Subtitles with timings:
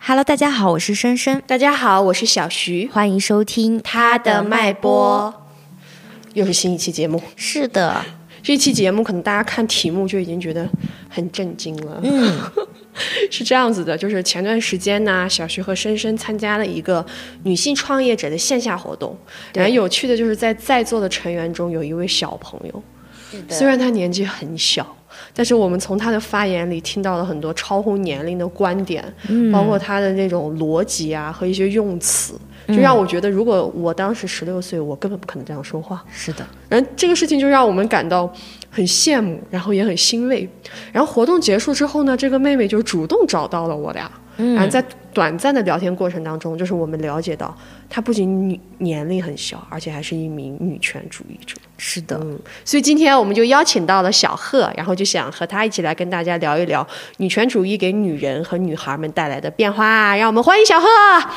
[0.00, 5.34] Hello，大家好，我是深深，大家好，我是小徐，欢迎收听他的脉搏，
[6.32, 7.20] 又是新一期节目。
[7.36, 8.02] 是的，
[8.42, 10.66] 这期节目可能大家看题目就已经觉得
[11.10, 12.00] 很震惊了。
[12.02, 12.40] 嗯，
[13.30, 17.04] 是这样子的，就是前段时间呢，小徐和深深参加了一个
[17.42, 19.14] 女性创业者的线下活动。
[19.52, 22.82] 然后有趣的就是在在座的成员中有一位小朋友，
[23.50, 24.96] 虽然他年纪很小。
[25.34, 29.04] 但是我们从他的发言里听到了很多超乎年龄的观点，
[29.52, 32.34] 包括他的那种逻辑啊和一些用词，
[32.68, 36.04] 就让我觉得，如果我当时十六岁，我根本不可能这样说话。
[36.10, 38.32] 是的，然后这个事情就让我们感到
[38.70, 40.48] 很羡慕，然后也很欣慰。
[40.92, 44.84] 然后活动结束之后呢，这个妹妹就主动找到了我俩，然后在
[45.18, 47.52] 短暂的聊天过程当中，就是我们了解到，
[47.90, 51.56] 她不仅女年龄很小，而且还是一名女权主义者。
[51.76, 52.16] 是的，
[52.64, 56.86] 所以今天我们就邀请到了小贺，然后就想和他一起来跟大家聊一聊
[57.16, 60.16] 女权主义给女人和女孩们带来的变化。
[60.16, 60.86] 让我们欢迎小贺，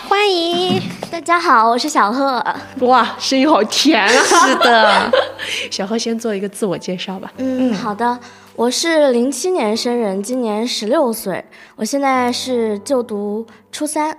[0.08, 2.44] 欢迎大家好，我是小贺。
[2.82, 4.10] 哇，声音好甜啊！
[4.12, 5.12] 是的，
[5.72, 7.34] 小贺先做一个自我介绍吧。
[7.38, 8.20] 嗯，好的，
[8.62, 11.44] 我是零七年生人，今年十六岁，
[11.76, 14.16] 我现在是就读初三。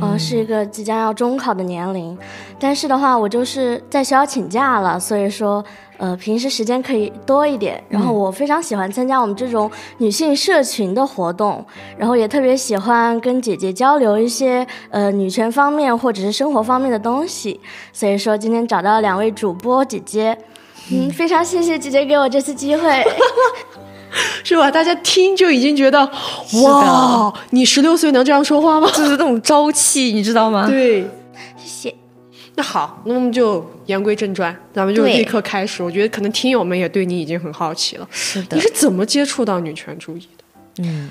[0.00, 2.16] 嗯，是一个即将要中考的年龄，
[2.60, 5.64] 但是的话，我就是在学校请假了，所以说，
[5.96, 7.82] 呃，平时时间可以多一点。
[7.88, 11.66] 然后我非常喜欢参加我们这种女性社群的活动，
[11.98, 17.60] 然后也特别喜欢跟姐姐交流一些呃女权方面或者是生活方面的东西。
[17.92, 20.38] 所以说今天找到两位主播姐姐，
[20.90, 23.04] 嗯，非常谢谢姐姐给我这次机会。
[24.44, 24.70] 是吧？
[24.70, 25.98] 大家听就已经觉得，
[26.64, 28.86] 哇，你十六岁能这样说话吗？
[28.94, 30.66] 就是那种朝气，你知道吗？
[30.66, 31.02] 对，
[31.56, 31.94] 谢谢。
[32.56, 35.82] 那好，那我们就言归正传，咱们就立刻开始。
[35.82, 38.06] 我觉得可能听友们也对你已经很好奇了。
[38.10, 40.82] 是的，你是怎么接触到女权主义的？
[40.84, 41.08] 嗯，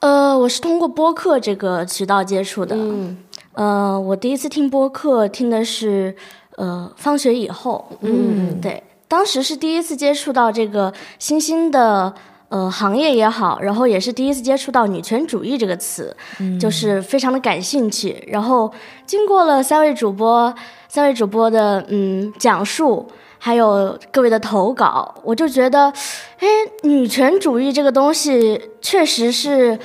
[0.00, 2.74] 呃，我是通过播客这个渠道接触的。
[2.74, 3.16] 嗯，
[3.52, 6.16] 呃，我第一次听播客听的是
[6.56, 7.86] 呃放学以后。
[8.00, 8.82] 嗯，对。
[9.08, 12.12] 当时是第一次接触到这个新兴的
[12.48, 16.16] 呃行业也好，然后也是第一次接触到女权主义这个词，
[16.60, 18.22] 就是非常的感兴趣。
[18.28, 18.72] 然后
[19.06, 20.54] 经过了三位主播
[20.88, 23.06] 三位主播的嗯讲述，
[23.38, 25.92] 还有各位的投稿，我就觉得，
[26.38, 26.46] 哎，
[26.82, 29.78] 女权主义这个东西确实是，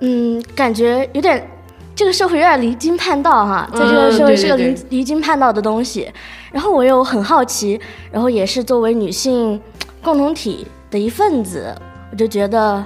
[0.00, 1.48] 嗯，感觉有点
[1.94, 6.10] 这个社会有点离经叛道哈，在这个社会是个离离经叛道的东西。
[6.50, 9.60] 然后我又很好奇，然后也是作为女性
[10.02, 11.74] 共同体的一份子，
[12.10, 12.84] 我就觉得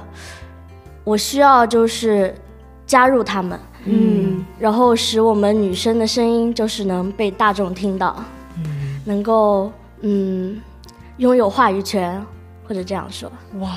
[1.04, 2.34] 我需要就是
[2.86, 8.16] 加入他们，嗯，然后使我们女生的声音就是能被大众听到，
[8.56, 9.70] 嗯，能够
[10.00, 10.60] 嗯
[11.18, 12.24] 拥有话语权，
[12.66, 13.30] 或者这样说，
[13.60, 13.68] 哇。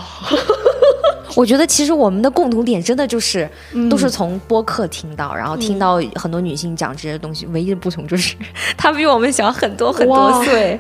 [1.36, 3.50] 我觉得其实我们的共同点真的就是
[3.90, 8.36] 都是从播客听到，然后听到很多女性讲这些东西，唯一的不同就是
[8.78, 10.80] 她比我们小很多很多岁。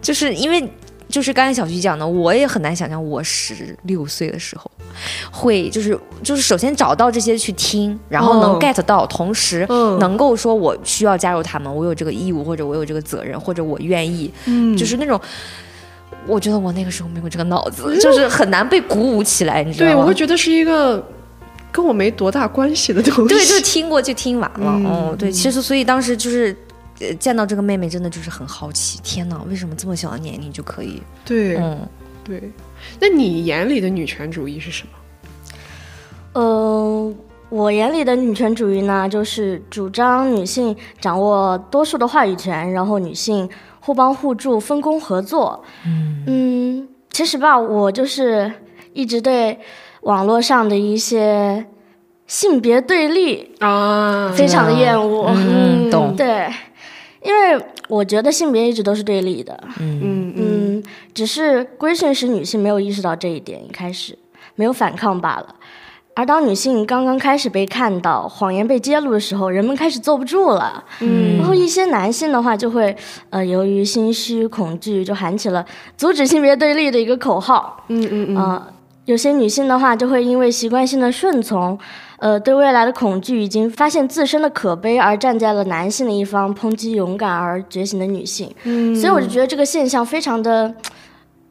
[0.00, 0.66] 就是因为
[1.08, 4.70] 就是刚才小徐讲的，我也很难想象我十六岁的时候
[5.32, 9.66] 会就是就是首先找到这些去听，然后能 get 到，同时
[9.98, 14.32] 能够说我需要加入他们，我有这个义务或者我有这个责任或者我愿意，
[14.78, 15.20] 就是那种。
[16.26, 19.92] 我觉得我那个时候没有这个脑子，就是很难被鼓舞起来，你知道吗？
[19.92, 21.02] 对，我会觉得是一个
[21.72, 23.34] 跟我没多大关系的东西。
[23.34, 24.70] 对，就听过就听完了。
[24.88, 26.54] 哦，对，其实所以当时就是
[27.18, 29.00] 见到这个妹妹，真的就是很好奇。
[29.02, 31.02] 天哪，为什么这么小的年龄就可以？
[31.24, 31.88] 对，嗯，
[32.22, 32.52] 对。
[33.00, 36.40] 那你眼里的女权主义是什么？
[36.40, 37.14] 呃，
[37.48, 43.48] 我眼里的女权主义呢，就是主张女性掌握多数的话语权，然后女性。
[43.90, 45.64] 互帮互助，分工合作。
[45.84, 48.52] 嗯嗯，其实吧，我就是
[48.92, 49.58] 一直对
[50.02, 51.66] 网络上的一些
[52.28, 55.32] 性别对立啊，非常的厌恶。
[55.34, 56.14] 嗯，懂。
[56.14, 56.48] 对，
[57.20, 59.58] 因为我觉得性别一直都是对立的。
[59.80, 64.16] 嗯嗯，只是规训时女性没有意识到这一点，一开始
[64.54, 65.56] 没有反抗罢了。
[66.20, 70.84] 而当女性刚刚开始被看到，谎言被揭露的时候，人们开始坐不住了。
[71.00, 72.94] 嗯，然后一些男性的话就会，
[73.30, 75.64] 呃，由于心虚恐惧，就喊起了
[75.96, 77.82] 阻止性别对立的一个口号。
[77.88, 78.36] 嗯嗯嗯。
[78.36, 78.68] 啊，
[79.06, 81.78] 有些女性的话就会因为习惯性的顺从，
[82.18, 88.54] 呃，对未来的恐惧，已经发现自身的可悲，而站在了男性的一方，抨击勇敢而觉醒的女性。
[88.64, 90.74] 嗯，所以我就觉得这个现象非常的，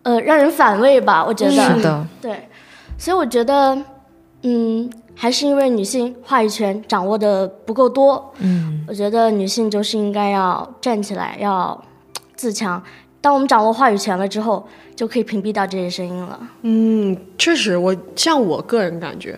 [0.03, 1.25] 呃，让人反胃吧。
[1.25, 2.05] 我觉得是的。
[2.21, 2.47] 对，
[2.99, 3.75] 所以我觉得。
[4.43, 8.33] 嗯，还是因为女性话语权掌握的不够多。
[8.39, 11.83] 嗯，我觉得女性就是应该要站起来，要
[12.35, 12.81] 自强。
[13.21, 14.65] 当我们掌握话语权了之后，
[14.95, 16.39] 就可以屏蔽掉这些声音了。
[16.61, 19.37] 嗯，确实，我像我个人感觉，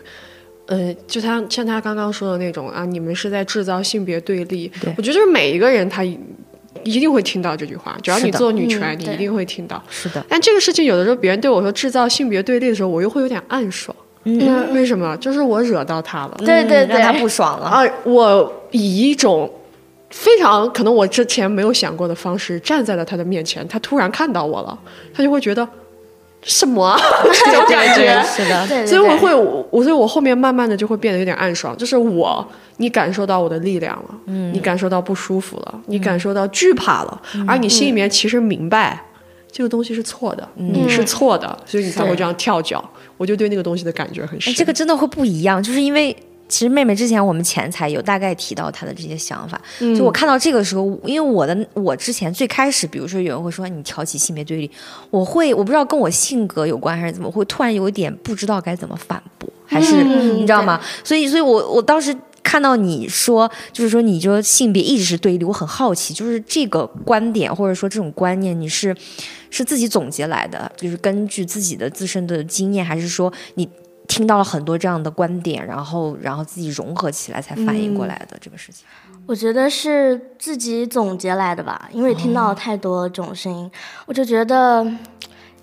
[0.68, 4.71] 呃，就他像他刚刚说的那种啊，你们是在制造性别对立。
[4.80, 6.19] 对我觉得就是每一个人他一
[6.83, 9.81] 一定会听到这句话，只要你做女权，嗯你一定会听到。
[9.89, 13.95] 是的，但这个事情有的时候别人对我说制造性别对立的时候，我又会有点暗爽。
[14.23, 15.15] 嗯，为什么？
[15.18, 16.35] 就是我惹到他了。
[16.39, 17.65] 对对对让他不爽了。
[17.65, 19.51] 啊，我以一种
[20.09, 24.77] 非常可能我之前没有想过的方式站在了他的面前，他突然看到我了，
[25.13, 25.68] 他就会觉得
[26.44, 27.00] 什么 啊
[27.45, 28.21] 这种感觉。
[28.23, 29.33] 是的，对对，所以我会，
[29.71, 32.45] 我所以我后面慢慢的就会变得有点暗爽，就是我，
[32.77, 39.06] 你感受到我的力量了，嗯，你感受到不舒服了，你感受到惧怕了，而你心里面其实明白。
[39.53, 42.81] 这个东西是错的，你是错的，所以你才会这样跳脚。
[43.21, 44.53] 我就对那个东西的感觉很哎，深。
[44.56, 46.12] 这个真的会不一样，就是因为
[46.47, 49.62] 其实妹妹之前我们前才有大概提到她的这些想法，
[49.95, 54.71] 就我看到这个时候，因为我的我之前最开始，比如说有人会说你挑起性别对立，
[55.12, 60.81] 我会我不知道跟我性格有关还是怎么，会突然有一点不知道该怎么反驳，还是、嗯你知道吗？
[61.03, 62.15] 所以所以我我当时。
[62.43, 68.95] 看到你说，就是说，你说性别一直是对立，我很好奇，就是这个观点或者说这种观念，你是
[69.49, 73.69] 是自己总结来的，就是根据自己的自身的经验，还是说你
[74.07, 78.85] 听到了很多这样的观点，然后然后自己融合起来才反应过来的、这个事情？
[79.27, 83.69] 我觉得是自己总结来的吧，因为听到太多这种声音，
[84.07, 84.83] 我就觉得，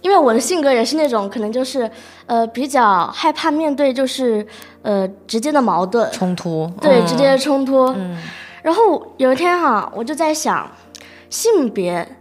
[0.00, 1.90] 因为我的性格也是那种可能就是
[2.26, 4.46] 呃比较害怕面对就是
[4.88, 7.94] 呃直接的矛盾，冲突，对、嗯直接的冲突。
[8.62, 10.66] 然后有一天哈，我就在想，
[11.28, 12.16] 性别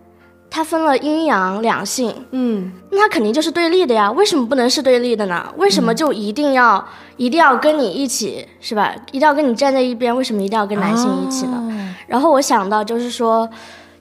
[0.50, 5.46] 它分了阴阳两性，嗯，那它肯定就是对立的呀，为什么不能是对立的呢？
[5.56, 6.86] 为什么就一定要、
[7.16, 8.94] 一定要跟你一起，是吧？
[9.12, 10.14] 一定要跟你站在一边？
[10.14, 11.96] 为什么一定要跟男性一起呢？
[12.06, 13.50] 然后我想到就是说，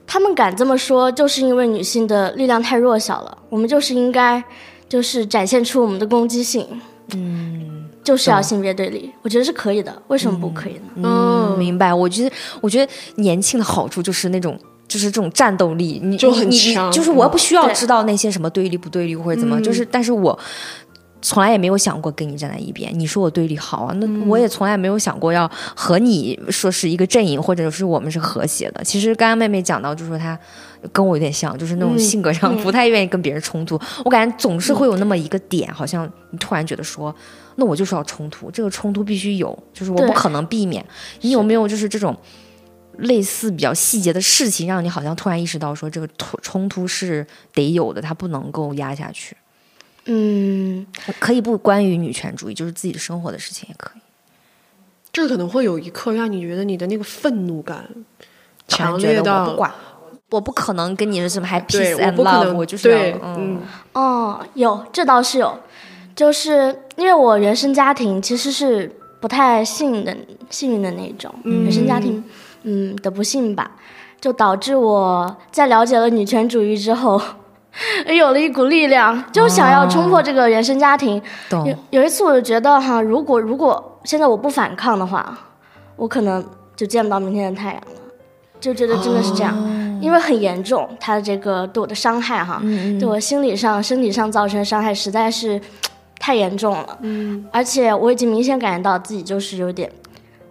[0.05, 4.43] 他们敢这么说，就是因为女性的力量太弱小了，我们就是应该
[4.89, 6.65] 就是展现出我们的攻击性，
[7.13, 7.76] 嗯，
[8.07, 11.03] 就是要性别对立，我觉得是可以的，为什么不可以呢？
[11.03, 11.93] 嗯，明白。
[11.93, 12.31] 我觉得，
[12.61, 14.57] 我觉得年轻的好处就是那种。
[14.87, 20.39] 就是这种战斗力，你就很强就是我不需要知道那些什么对立不对立或者怎么，就是但是我
[21.21, 22.91] 从来也没有想过跟你站在一边。
[22.97, 28.83] 你说我对立好啊，那我也从来没有想过要和你说是一个阵营，或者是我们是和谐的。
[28.83, 30.37] 其实刚刚妹妹讲到，就说她
[30.91, 33.79] 跟我有点像，就是那种性格上不太愿意跟别人冲突。
[34.05, 37.13] 我感觉总是会有那么一个点，好像你突然觉得说，
[37.55, 40.85] 那我就是要冲突，这个冲突必须有，就是我不可能避免。
[41.21, 42.15] 你有没有就是这种？
[43.01, 47.23] 类似比较细节的事情，让你好像突然意识到说，这个冲冲突是
[47.53, 49.37] 得有的，它不能够压下去。
[50.07, 50.85] 嗯，
[51.19, 54.01] 可以不关于女权主义，就是自己的生活的事情也可以。
[55.13, 57.85] 这可能会有一刻让你觉得你的那个愤怒感
[58.67, 59.71] 强烈到不管，
[60.29, 63.61] 我不可能跟你们什么还对 peace 我 and 不可 love，能我就是要对嗯。
[63.93, 65.57] 哦，有，这倒是有，
[66.15, 70.15] 就是因为我原生家庭其实是不太幸运的
[70.49, 72.23] 幸运的那种，原生家庭
[72.63, 73.71] 嗯的不幸吧，
[74.21, 77.19] 就导致我在了解了女权主义之后，
[78.15, 81.15] 有了一股力量，就想要冲破这个原生家庭。
[81.15, 85.37] 有懂有一次我就觉得哈，如果如果现在我不反抗的话，
[85.95, 86.43] 我可能
[86.75, 88.01] 就见不到明天的太阳了，
[88.59, 89.55] 就觉得真的是这样，
[90.01, 92.61] 因为很严重，他的这个对我的伤害哈，
[92.99, 95.59] 对我心理上、身体上造成的伤害实在是
[96.19, 96.97] 太严重了。
[97.01, 99.91] 嗯，而且我已经明显感觉到自己就是有点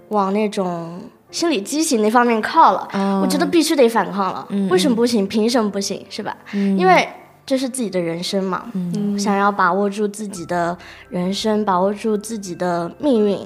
[0.09, 1.01] 往那种
[1.37, 2.89] 心理畸形那方面靠了。
[3.21, 5.27] 我觉得必须得反抗了，为什么不行？
[5.29, 6.03] 凭什么不行？
[6.09, 6.35] 是吧？
[6.79, 7.07] 因为
[7.45, 8.65] 这是自己的人生嘛，
[9.19, 10.75] 想要把握住自己的
[11.11, 13.39] 人生，把握住自己的命运，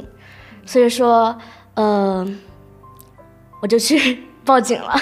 [0.65, 1.37] 所以说，
[1.75, 2.25] 呃，
[3.61, 4.95] 我就去 报警了。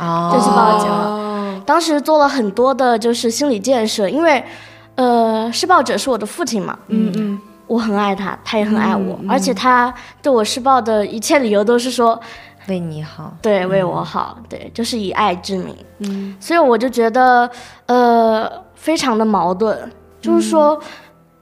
[0.00, 1.04] 哦就去报警了。
[1.06, 4.44] 哦，当时做了很多的就是心理建设，因为，
[4.96, 7.40] 呃，施暴者是我的父亲嘛，嗯嗯，
[7.72, 12.20] 我很爱他，他也很爱我，而且他对我施暴的一切理由都是说，
[12.68, 15.74] 为你好，对，为我好，对，就是以爱之名。
[16.00, 17.50] 嗯，所以我就觉得，
[17.86, 20.78] 呃，非常的矛盾，就是说，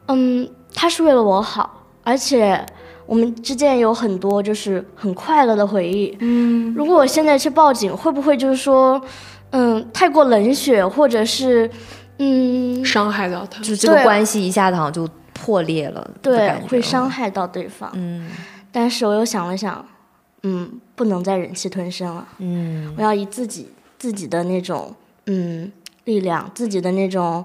[0.06, 2.64] 嗯，他是为了我好，而且
[3.06, 6.16] 我们之间有很多就是很快乐的回忆。
[6.20, 9.02] 嗯，如果我现在去报警，会不会就是说，
[9.50, 11.68] 嗯，太过冷血，或者是，
[12.18, 13.60] 嗯，伤害到他？
[13.64, 13.74] 就。
[13.74, 15.08] 这个关系一下子好像就
[15.40, 17.90] 破裂了对，会伤害到对方。
[17.94, 18.28] 嗯
[18.72, 19.84] 但是我又想了想，
[20.42, 22.26] 嗯，不能再忍气吞声了。
[22.38, 23.68] 嗯我要以自己
[23.98, 24.94] 自己的那种
[25.26, 25.70] 嗯
[26.04, 27.44] 力量，自己的那种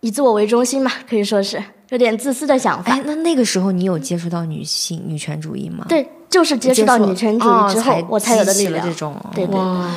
[0.00, 2.92] 以自我为中心嘛，可以说是有点自私的想法。
[2.92, 5.86] 哎，那那个时候你有接触到女性女权主义吗？
[5.88, 8.86] 对，就是接触到女权主义之后，哦我才有的力量。
[8.86, 9.90] 这种对对哇，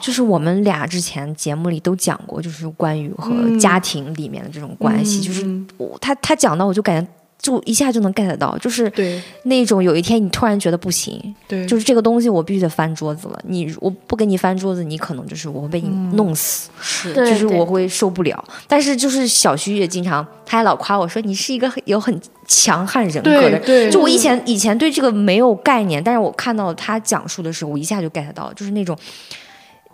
[0.00, 8.90] 就是我们俩之前节目里都讲过，就是关于和家庭里面的这种关系，就是我他他讲到，我就感觉就一下就能 get 到，就是
[9.44, 13.38] 那种有一天你突然觉得不行，对，就是这个东西我必须得翻桌子了。
[13.46, 18.42] 你我不给你翻桌子，你可能就是我会被你弄死，是 就是我会受不了。
[18.66, 23.60] 但是就是小徐也经常，他还老夸我说你是一个很有很强悍人格的人。
[23.60, 28.96] 对对，就我以前以前对这个没有概念，但是我看到他讲述的时候，我一下就 get 到，就是那种。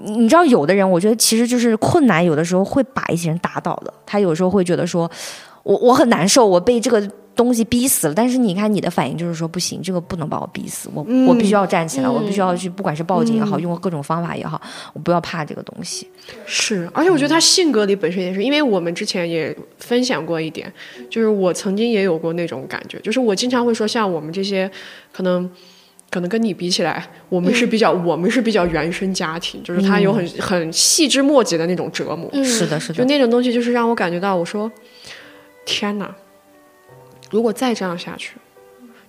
[0.05, 3.93] 你你知道，有的人，我觉得其实就是困难，有的时候会把一些人打倒的。
[4.05, 5.11] 他有时候会觉得说，
[5.63, 7.01] 我我很难受，我被这个
[7.35, 8.15] 东西逼死了。
[8.15, 14.61] 但是你看你的反应就是说，不行，这个不能把我逼死，我、我必须要站起来，我必须要去，不管是报警也好，用各种方法也好，
[14.93, 16.07] 我不要怕这个东西。
[16.45, 20.73] 是，而且我觉得他性格里本身也是，因为我们之前也分享过一点，
[21.09, 24.71] 就是我曾经也有过那种感觉，就是我经常会说，像我们这些
[25.13, 25.49] 可能。
[26.13, 34.71] 可能跟你比起来，我们是比较，我们是比较原生家庭，就是他有很很细枝末节的那种折磨，是的，是的，就那种东西，就是让我感觉到，我说，
[35.65, 36.15] 天哪，
[37.31, 38.35] 如果再这样下去，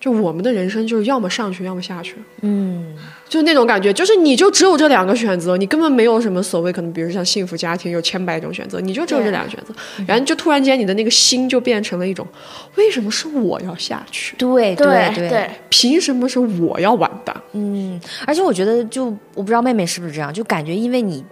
[0.04, 2.94] 就我们的人生就是要么上去，要么下去，嗯，
[3.26, 9.74] 就那种感觉，就是你就只有这两个选择，你根本没有什么所谓可能，比如像幸福家庭有千百种选择，你就只有这两个选择，
[10.06, 12.26] 然后就突然间你的那个心就变成了一种，
[12.74, 14.36] 为什么是我要下去？
[14.36, 17.34] 对对对对，凭什么是我要完蛋？
[17.52, 21.24] 嗯，而且我觉得就我不知道妹妹是不是这样，就感觉因为你。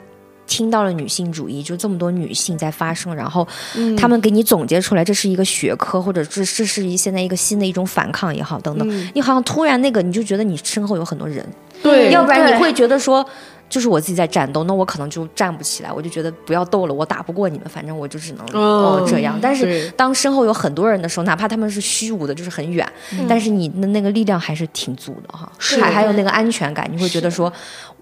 [0.52, 3.49] 听到了女性主义，就这么多女性在发声，然后
[3.97, 9.11] 他们给你总结出来，这是一个学科，或者这这是一现在一个新的一种反抗也好，等等。
[9.14, 11.42] 你好像突然那个，你就觉得你身后有很多人，
[11.82, 13.26] 对，要不然你会觉得说，
[13.71, 19.38] 就是我自己在战斗，那我可能就站不起来，我就觉得不要斗了，我打不过你们，反正我就只能哦这样。
[19.40, 22.87] 但是当身后有很多人的时候，哪怕他们是虚无的，就是很远，
[23.26, 25.80] 但是你的那个力量还是挺足的哈，是。
[25.80, 27.50] 还还有那个安全感，你会觉得说，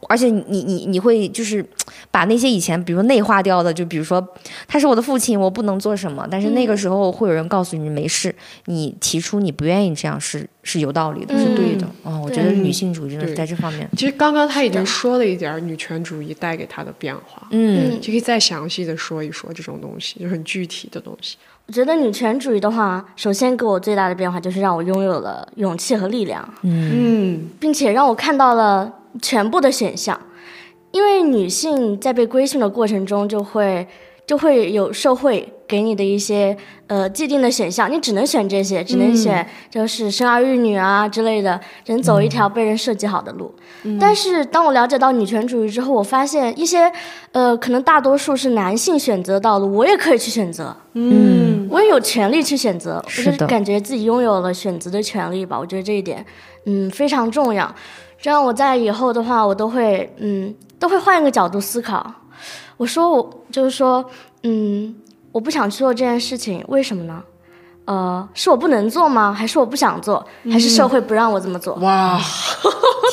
[0.09, 1.65] 而且你你你会就是
[2.11, 4.27] 把那些以前比如内化掉的，就比如说
[4.67, 8.35] 他是我的父亲，我不能做什么，但是那个时候会有人告诉你没事，
[8.67, 11.87] 你提出你不愿意这样是是有道理的，是对的。
[12.03, 18.01] 哦，我觉得女性主义真的是在这方面，其实刚刚他已经说了一点女权主义带给他的变化，嗯。
[18.01, 21.37] 就可以再详细的说一说这种东西，就很具体的东西。
[21.67, 30.19] 我觉得女权主义的话，首先给我最大的变化就是让我拥有了勇气和力量，嗯，并且让我看到了全部的选项。
[30.93, 33.87] 因为女性在被规训的过程中，就会
[34.27, 36.57] 就会有社会给你的一些
[36.89, 43.55] 呃既定的选项，你只能选这些，只能选就是生儿育女啊之类的，只能走一条被人设计好的路。
[44.01, 46.91] 但是当我了解到女权主义之后，我发现一些
[47.31, 50.77] 呃可能大多数是男性选择的道路，我也可以去选择。
[50.95, 55.57] 嗯我也有权利去选择，我是感觉自己拥有了选择的权利吧。
[55.57, 56.27] 我觉得这一点，
[56.67, 57.73] 嗯，非常重要。
[58.21, 62.13] 这样我在以后的话，我都会，嗯，都会换一个角度思考。
[62.77, 64.05] 我说我就是说，
[64.43, 64.95] 嗯，
[65.33, 67.23] 我不想去做这件事情，为什么呢？
[67.87, 69.33] 呃，是我不能做吗？
[69.33, 70.25] 还是我不想做？
[70.51, 71.75] 还是社会不让我这么做？
[71.77, 72.21] 哇，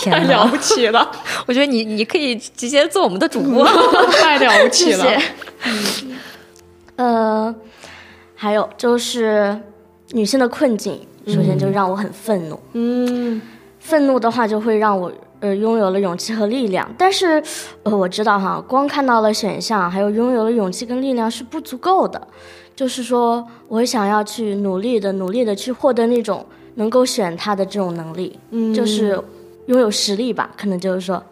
[0.03, 1.09] 太了不起了，
[1.47, 3.65] 我觉得你你可以直接做我们的主播。
[4.21, 5.19] 太了不起谢了。
[5.19, 6.05] 谢。
[6.97, 7.55] 呃，
[8.35, 9.59] 还有就是
[10.11, 12.59] 女性的困境，首先就让我很愤怒。
[12.73, 13.41] 嗯，
[13.87, 16.85] 愤怒的话，就会让我呃拥有了勇气和力量。
[16.97, 17.41] 但是，
[17.83, 22.21] 呃，我知道哈，光看到了选项，还有拥有了勇气跟力量是不足够的。
[22.75, 29.17] 就是说，我想要去努力的、努力的去获得那种能够选他的这种能力，嗯，就是
[29.67, 31.23] 拥有实力吧，可能就是说，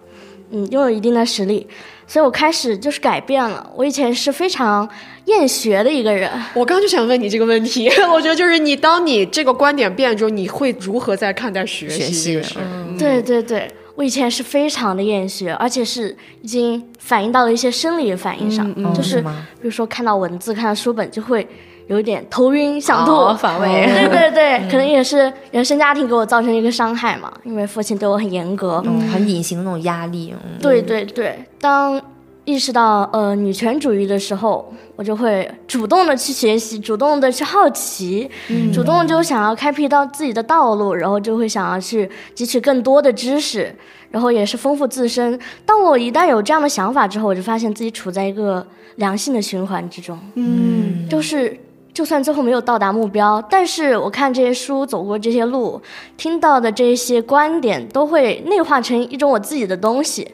[0.52, 1.68] 嗯，拥有一定的实力。
[2.08, 3.70] 所以我开始就是改变了。
[3.76, 4.88] 我以前是非常
[5.26, 12.56] 厌学的一个人，我刚就想问你这个问题， 我觉得就是你当你这个观点变之后，你会如何在看待学学习这个事？
[12.60, 12.98] 嗯。
[12.98, 21.46] 对对对，我以前是非常的厌学，而且是已经反映到了一些生理反应上，哦就是比如说看到文字、看到书本就会
[21.88, 23.38] 有一点头晕、想吐、哦。
[23.38, 28.82] 反 胃对对对，可能也是原生家庭给我造成一个伤害嘛，因为父亲对我很严格。
[28.86, 30.34] 嗯，很隐形的那种压力。
[30.34, 30.58] 嗯。
[30.62, 32.02] 对对对，当
[32.46, 38.30] 意识到呃女权主义的时候，我就会主动的去学习，主动的去好奇，
[38.74, 43.76] 主动就想要开辟到自己的道路，然后就会想要去汲取更多的知识，
[44.10, 45.38] 然后也是丰富自身。
[45.66, 51.60] 当我一旦有这样的想法之后，我就发现自己处在一个良性的循环之中，嗯，就是。
[51.96, 55.82] 就算最后没有到达目标，但是我看这些书，走过这些路，
[56.18, 60.28] 听到的这些观点，都会内化成一种我自己的东西。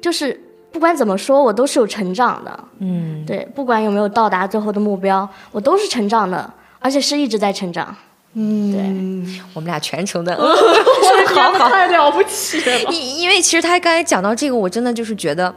[0.00, 0.36] 就是
[0.74, 2.64] 不管怎么说，我都是有成长的。
[2.80, 7.94] 嗯，对，不管有没有到达最后的目标，我都是成长的，而且是一直在成长。
[8.32, 12.90] 嗯，对，我们俩全程的， 我的太了不起了！
[12.90, 15.54] 因因为其实他刚才讲到这个，我真的就是觉得，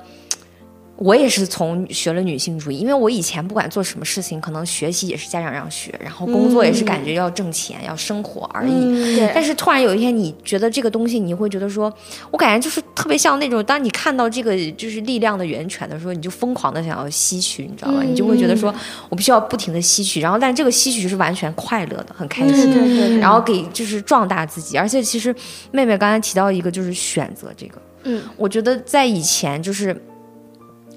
[0.98, 9.16] 我也是从学了女性主义，因为我以前不管做什么事情，可能学习也是家长让学，然后工作也是感觉要挣钱、要生活而已。
[9.16, 11.94] 对但是突然有一天，你觉得这个东西，你会觉得说，
[12.32, 18.02] 我感觉就是特别像那种，当你看到这个就是力量的源泉的时候，你就疯狂的想要吸取，你知道吧？
[18.02, 18.74] 你就会觉得说
[19.10, 22.74] 我必须要不停的吸取，然后但这个吸取是完全快乐的，很开心。
[22.74, 25.36] 对对对然后给就是壮大自己，而且其实
[25.70, 29.96] 妹妹刚才提到一个就是选择这个，嗯，我觉得在以前就是。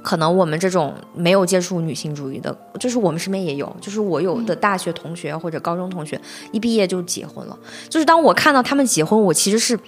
[0.02, 6.20] 可能我们这种没有接触女性主义的，就是我们身边也有，就是我有的大学同学或者高中同学，
[6.52, 7.58] 一毕业就结婚了。
[7.88, 9.78] 就是当我看到他们结婚，我其实是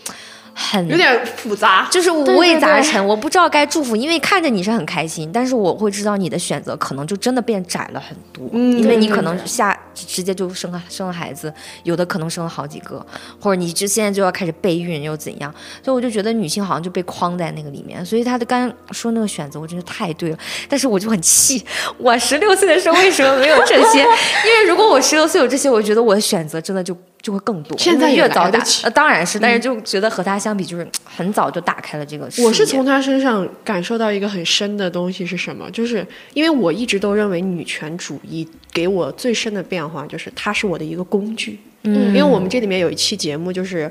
[0.54, 1.88] 很有点复杂。
[1.90, 11.52] 就是五对味对对杂陈，我不知道该祝福，因为看着你是很开心，但是我会知道你的选择可能就真的变窄了很多，嗯因为你可能下直接就生了生了孩子，
[11.84, 13.04] 有的可能生了好几个，
[13.40, 21.64] 或者你就现在就要开始备孕又怎样，所以我就觉得女性好像就被框在那个里面，所以她的刚刚说那个选择，我真的太对了，但是我就很气，
[21.98, 24.00] 我十六岁的时候为什么没有这些？
[24.46, 32.24] 因为如果我十六岁有这些，我觉得我的选择真的就就会更多，现在越早打呃，当然是，但是就觉得和他相比，就是 很早就打开了这个。
[32.44, 35.70] 我是从他身上感受到一个很深的东西是什么？
[35.70, 41.58] 就是因为我一直都认为女权主义给我最深的变化就是它是我的一个工具。
[41.84, 43.90] 嗯因为我们这里面有一期节目就是，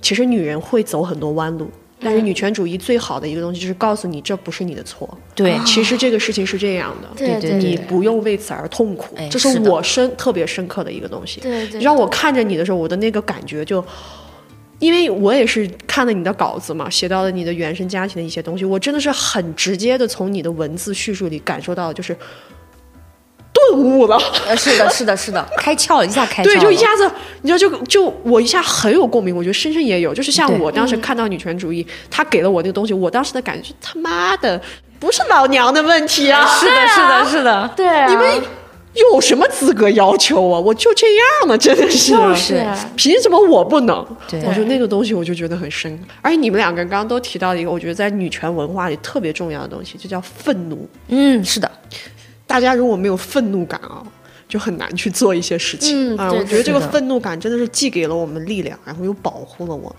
[0.00, 1.70] 其实女人会走很多弯路，
[2.00, 5.58] 但是女权主义最好的一个东西就是告诉你这不是你的错，对。
[5.64, 7.08] 其实这个事情是这样的。
[7.16, 11.40] 对对你不用为此而痛苦，哎这是我深特别深刻的一个东西。
[11.40, 13.82] 对对，让我看着你的时候，我的那个感觉就，
[14.80, 22.14] 因为我也是看了你的稿子嘛，写到了你的原生家庭的一些东西，我真的是很直接的从你的文字叙述里感受到，就是
[23.70, 24.16] 顿悟了。
[24.48, 26.44] 呃，是的，是的，是的，开窍，一下开窍。
[26.44, 27.10] 对，就一下子，
[27.42, 29.36] 你知道，就就我一下很有共鸣。
[29.36, 34.60] 我觉得深深也有，就是像我当时看到女权主义，他给了我那个东西，我当时的感觉是他妈的
[34.98, 36.46] 不是老娘的问题啊！
[36.46, 38.26] 是的，是的，是的，对啊，你们
[38.94, 40.60] 有什么资格要求我？
[40.60, 42.12] 我就这样了，真的是。
[42.12, 42.64] 就是
[42.96, 44.06] 凭什么我不能？
[44.28, 45.98] 对我觉得那个东西我就觉得很深。
[46.22, 50.88] 而且你们两个人刚刚都提到了一个，我觉得在女权文化里特别重要的东西，就叫愤怒。
[51.08, 51.70] 嗯，是的，
[52.54, 54.00] 大家如果没有愤怒感啊，
[54.48, 56.28] 就很难去做一些事情啊。
[56.28, 59.96] 嗯对我觉得这个愤怒感真的是既给了我们力量，然后又保护了我们。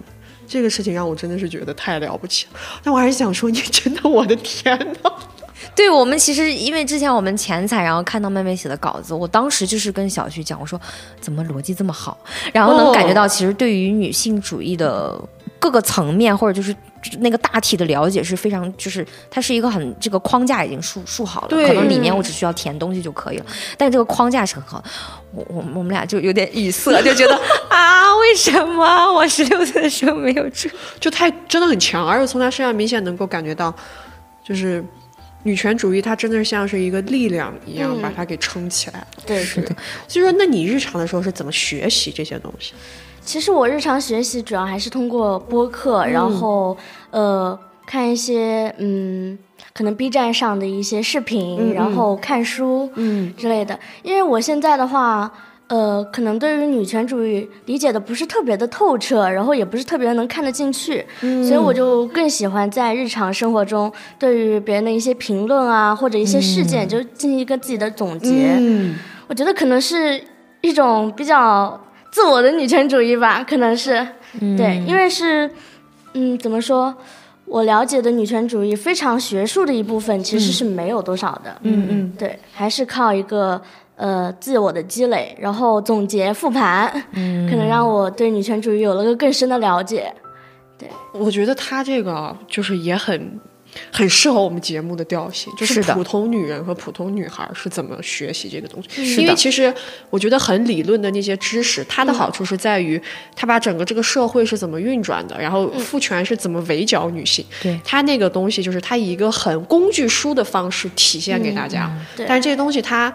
[0.48, 2.60] 这个事情让我真的是觉得太了不起了。
[2.82, 5.12] 但我还是想说，你真的，我的天呐！
[5.76, 10.80] 对我们其实因为之前我们前采，然后看到妹妹写的稿子，我当时就是跟小徐讲，我说
[11.20, 12.18] 怎么逻辑这么好，
[12.54, 15.22] 然后能感觉到其实对于女性主义的
[15.60, 16.74] 各个层面或者就是。
[17.20, 23.46] 那个大体的了解是非常，就是它是一个很这个框架已经竖竖好了，可能里面我只需要填东西就可以了，
[23.78, 24.90] 但这个框架是很好的。
[25.32, 27.36] 我我我们俩就有点语塞，就觉得
[27.70, 30.70] 啊，为什么我十六岁的时候没有这？
[31.00, 33.76] 就太真的很强，而且从他身上明显能够感觉到，
[34.44, 34.84] 就是
[35.44, 39.06] 女权主义，它真的是像是一个力量一样，嗯把它给撑起来。
[39.26, 39.76] 对是的。
[40.08, 42.74] 所以说，那你日常的时候是怎么学习这些东西？
[43.26, 46.78] 其实我日常学习主要还是通过播客，然后
[47.10, 49.38] 呃看一些嗯，
[49.74, 53.34] 可能 B 站上的一些视频，然后看书嗯。
[53.36, 53.78] 之类的。
[54.04, 55.32] 因为我现在的话，
[55.68, 68.56] 呃，可能对于女权主义理解的不是特别的透彻，然后也不是特别能看得进去，所以我就更喜欢在日常生活中对于别人的一些评论啊，或者一些事件，就进行一个自己的总结。
[68.60, 68.96] 嗯，
[69.28, 70.22] 我觉得可能是
[70.62, 71.80] 一种比较
[72.16, 74.08] 自我的女权主义吧，可能是，
[74.40, 75.52] 对，因为是，
[76.14, 76.96] 嗯，怎么说？
[77.44, 83.62] 我了解的女权主义非常学术的一部分，其实是没有多少的，嗯嗯，对，还是靠一个
[83.98, 90.10] 呃自我的积累，然后总结复盘，可能让我对女权主义有了个更深的了解。
[90.78, 93.38] 对我觉得他这个啊就是也很。
[93.92, 99.06] 很适合我们节目的调性，就是普通女人和普通女孩是怎么学习这个东西。
[99.06, 99.74] 是的因为其实
[100.10, 103.02] 我觉得很理论的那些知识，它的好处是在于
[103.36, 107.46] 它把整个这个社会是怎么运转的，然后父权是怎么围剿女性。
[107.62, 113.14] 对它那个东西就是它以一个很工具书的方式体现给大家，对但是这些东西它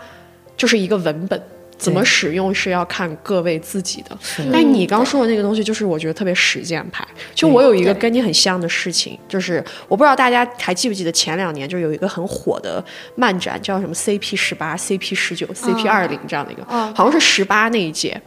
[0.57, 1.42] 就是一个文本。
[1.81, 4.16] 怎么使用是要看各位自己的，
[4.53, 7.05] 但你刚说的那个东西，就是我觉得特别实践派。
[7.35, 12.85] 就我有一个跟你很像的事情，就是我不知道大家还记不记得前两年就有一个很火的
[13.16, 18.21] 漫展，叫什么 CP 十八、CP 十九、CP 二零这样的一个，哦好像是十八那一届，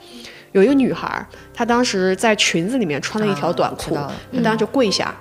[0.54, 5.14] 有一个女孩，她当时在裙子里面穿了一条短裤，她当时就跪下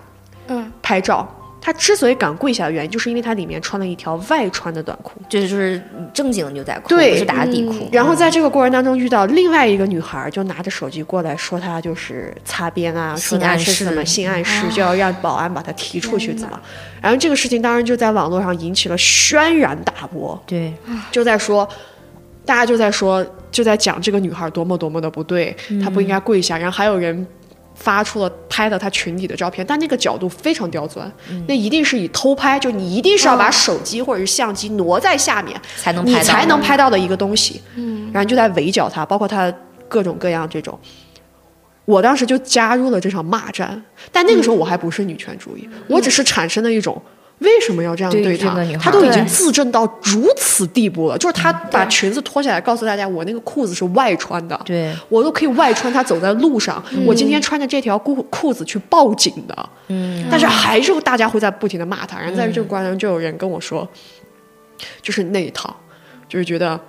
[0.49, 0.73] 嗯。
[0.83, 1.27] 拍照，
[1.65, 5.81] 她之所以敢跪下的原因，就是因为她里面穿了一条外穿的短裤，就是就是
[6.13, 7.89] 正经的牛仔裤，对不是打底裤。
[7.93, 16.61] 然后在这个过程当中遇到另外一个女孩，就拿着手机过来说她就是擦边啊，说她是什么性暗示，就要让保安把她提出去，怎么？
[17.01, 20.73] 然后这个事情当然就在网络上引起了轩然大波，对，
[21.13, 21.69] 就在说，
[22.45, 26.59] 大家就在说，就在讲这个女孩多么多么的不对，她不应该跪下。
[26.59, 27.25] 然后还有人
[27.75, 31.11] 发出了拍的他裙底的照片，但那个角度非常刁钻，
[31.49, 37.61] 那一定是以偷拍，就你一定是要把手机或者是相机挪在下面，你才能拍到才能拍到的一个东西。
[37.77, 39.53] 嗯，然后就在围剿他，包括他
[39.89, 40.79] 各种各样这种。
[41.85, 43.83] 我当时就加入了这场骂战，
[44.13, 47.01] 但那个时候我还不是女权主义，我只是产生了一种
[47.43, 48.77] 为什么要这样对对她这个女？
[48.77, 48.85] 孩。
[48.85, 54.95] 她都已经自证到如此地步了，就是她把裙子脱下来，告诉大家我那个裤子是外穿的，对。
[55.09, 63.87] 我都可以外穿它走在路上，我今天穿着这条裤裤子去报警的，嗯，但是还是大家会在不停的骂她，然后在这个过程中就有人跟我说，
[65.03, 65.75] 就是那一套，
[66.29, 66.81] 就是觉得。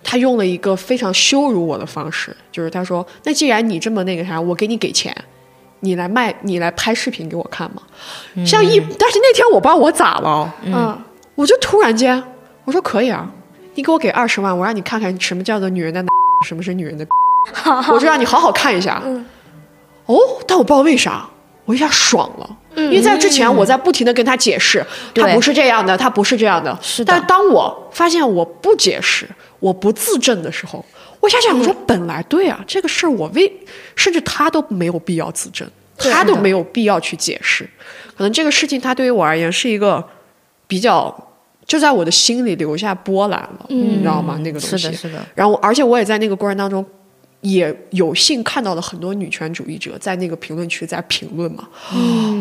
[0.00, 5.14] 他用了一个非常羞辱我的方式，就是他说：“那既然你这么那个啥，我给你给钱，
[5.80, 7.82] 你来卖，你来拍视频给我看嘛。
[8.44, 10.98] 像一，但是那天我不知道我咋了，嗯，
[11.34, 12.22] 我就突然间
[12.64, 13.28] 我说可以啊，
[13.74, 16.04] 你给我给二十万，我让你看看什么叫做女人的，
[16.46, 17.06] 什么是女人的，
[17.92, 19.02] 我就让你好好看一下。
[20.06, 21.28] 哦，但我不知道为啥，
[21.64, 22.56] 我一下爽了。
[22.76, 26.78] 因为在之前我在不停的跟他解释，他不是这样的，他不是这样的。
[26.80, 27.12] 是的。
[27.12, 30.84] 但当我发现我不解释，我不自证的时候，
[31.20, 33.52] 我想想，我说本来对啊，这个事儿我为
[33.96, 37.68] 甚至他都没有必要自证，他都没有必要去解释。
[38.16, 40.04] 可能这个事情，它对于我而言是一个
[40.66, 41.14] 比较，
[41.66, 44.38] 就在我的心里留下波澜了，你知道吗？
[44.42, 44.78] 那个东西。
[44.78, 46.84] 是的，是的，然后，而且我也在那个过程当中，
[47.42, 51.68] 也有幸看到了很多女权主义者在那个评论区在评论嘛。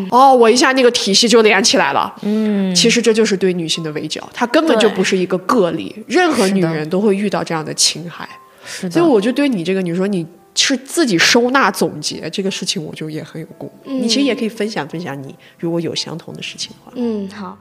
[0.09, 2.11] 哦，我一下那个体系就连起来了。
[2.23, 8.27] 嗯，其实这就是对女性的围剿，它根本就不是一个个例，任何女人都会遇到这样的侵害。
[8.67, 9.05] 是所以。
[9.05, 14.03] 我就对你这个，你说你是自己收纳总结这个事情，我就也很有共鸣。
[14.03, 16.91] 你其实也可以分享分享你如果有相同的事情的话。
[16.95, 17.57] 嗯，好，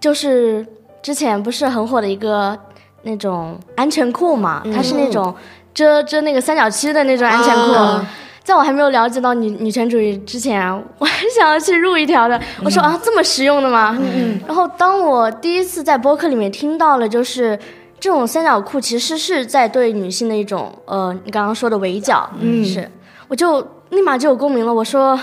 [0.00, 0.64] 就是
[1.02, 2.58] 之前不是很火的一个
[3.02, 5.34] 那种安全裤嘛，它是那种
[5.74, 7.72] 遮遮那个三角区的那种安全裤。
[7.72, 8.08] 啊
[8.46, 12.40] 在我还没有了解到女女权主义之前啊，我还想要去入一条的。
[12.62, 13.98] 我说啊，这么实用的吗？
[14.00, 17.58] 嗯然后当我第一次在播客里面听到了，就是
[17.98, 22.90] 这种三角裤其实是在对女性的一种呃，你刚刚说的围剿，嗯，是，
[23.28, 24.72] 我就立马就有共鸣了。
[24.72, 25.18] 我说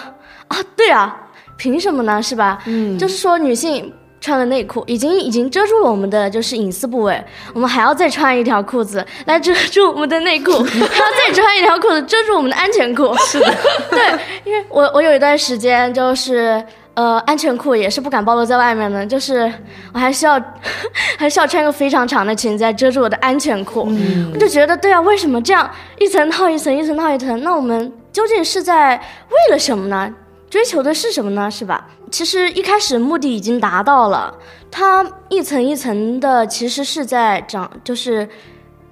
[0.47, 1.15] 啊，对啊，
[1.57, 2.21] 凭什么呢？
[2.21, 2.59] 是吧？
[2.65, 3.93] 嗯，就是说女性。
[4.23, 7.21] 穿的内裤，已经已经遮住了我们的就是隐私部位，
[7.53, 13.13] 我们还要再穿一条裤子来遮住我们的内裤， 还要再穿一条裤子遮住我们的安全裤。
[13.17, 13.53] 是的，
[13.91, 13.99] 对，
[14.45, 19.51] 因为我我有一段时间就是呃安全裤也是不敢暴露在外面的，就是
[19.93, 20.39] 我还需要
[21.17, 23.87] 还需要穿个非常长的裙子来遮住我的安全裤。
[24.31, 27.41] 我就觉得对啊，为什么这样一层套一层，一层套一层？
[27.43, 30.13] 那我们究竟是在为了什么呢？
[30.49, 31.49] 追求的是什么呢？
[31.49, 31.87] 是吧？
[32.11, 34.31] 其实一开始目的已经达到了，
[34.69, 38.29] 它一层一层的，其实是在掌，就是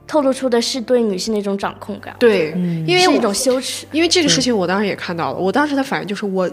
[0.08, 2.50] 透露出的是对女性的一种掌控感，对，
[2.88, 3.86] 因为是一种羞耻。
[3.92, 6.50] 因为这个事情我当时也看到了，我当时的反应就是我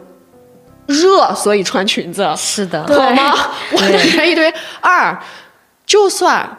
[0.89, 3.33] 热，所以穿裙子，是的，好吗？
[3.73, 4.53] 我的人一堆。
[4.81, 5.17] 二，
[5.87, 6.59] 就算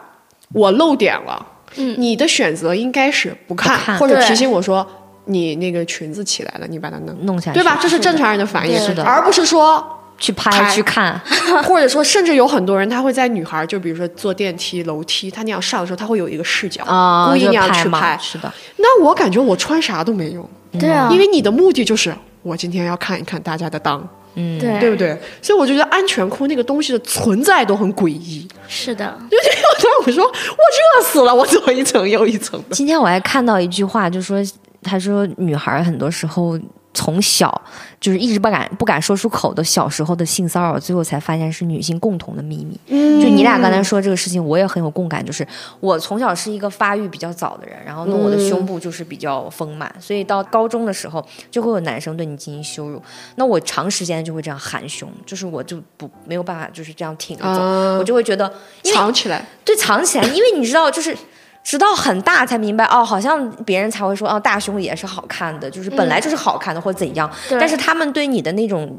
[0.54, 4.86] 我漏点了，你的选择应该是不看，不看或者提醒我说
[5.26, 7.78] 你那个裙子起来了，你把它弄弄下去对吧？
[7.80, 9.96] 这是正常人的反应，是的而不是说。
[10.20, 11.18] 去拍拍去看，
[11.64, 18.18] 或者说，甚至有很多人，他会在女孩，就比如说坐电梯、楼梯，他那样上的时候，他会有一个视角，啊，故意那样去拍。
[18.20, 20.46] 是的，那我感觉我穿啥都没用，
[20.78, 23.98] 对啊，因为你的目的就是我今天要看一看大家的裆，
[24.34, 25.18] 嗯，对对不对？
[25.42, 28.46] 所以我就觉得安全裤那个东西的存在都很诡异。
[28.68, 32.76] 是的，就这个，突然我说我热死了，我走一层又一层的。
[32.76, 34.38] 今天我还看到一句话，就说
[34.82, 36.58] 他说女孩很多时候
[36.92, 37.62] 从小
[38.00, 42.78] 就是一直不敢不敢说出口的小时候的性骚扰，最后才发现是女性共同的秘密。
[43.22, 45.24] 就你俩刚才说这个事情，我也很有共感。
[45.24, 45.46] 就是
[45.78, 53.00] 我从小是一个发育比较早的人，然后呢，我的胸部就是比较丰满，所以到高中的时候就会有男生对你进行羞辱，
[53.36, 57.60] 那我长时间就会这样含胸，就是我就不没有办法就是这样挺着走，
[57.98, 61.16] 我就会觉得藏起来，对，藏起来，因为你知道，就是
[61.62, 67.30] 直到很大才明白，哦，好像别人才会说，哦，大胸也是好看的，就是本来就是好看的，或怎样。
[67.50, 68.98] 但是他们对你的那种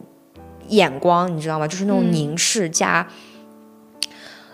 [0.67, 1.67] 眼光，你知道吗？
[1.67, 3.05] 就是那种凝视加。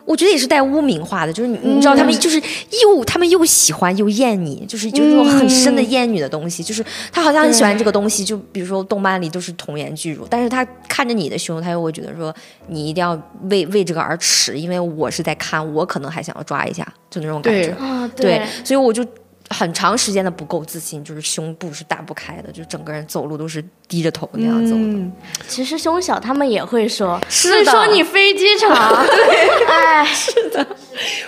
[0.07, 2.41] 我觉得也是带污名化的，就是你你知道他们就是
[2.81, 12.33] 又他们又喜欢又厌你，就是就是那种很深的厌女的东西，就是他好像很喜欢这个东西，就比如说动漫里都是童颜巨乳，但是他看着你的胸，他又会觉得说
[12.67, 19.05] 你一定要为为这个而耻，因为我是在看，我可能还想要抓一下，就那种感觉，啊，对，所以我就。
[19.49, 25.11] 很长时间的不够自信，就是胸部是打不开的，就整个人走路都是低着头那样走的。
[25.47, 28.69] 其实胸小他们也会说，是的说你飞机场，
[29.07, 30.67] 对， 哎，是的。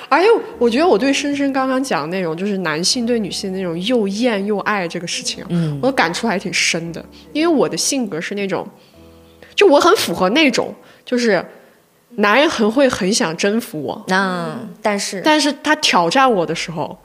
[0.09, 0.27] 而且
[0.57, 7.03] 我觉得我对深深刚刚讲的那种，就是男性对女性那种又厌又爱这个事情，嗯，我感触还挺深的。
[7.31, 8.67] 因为我的性格是那种，
[9.55, 11.45] 就我很符合那种，就是
[12.15, 16.97] 男人很会很想征服我，那但是但是他挑战我的时候。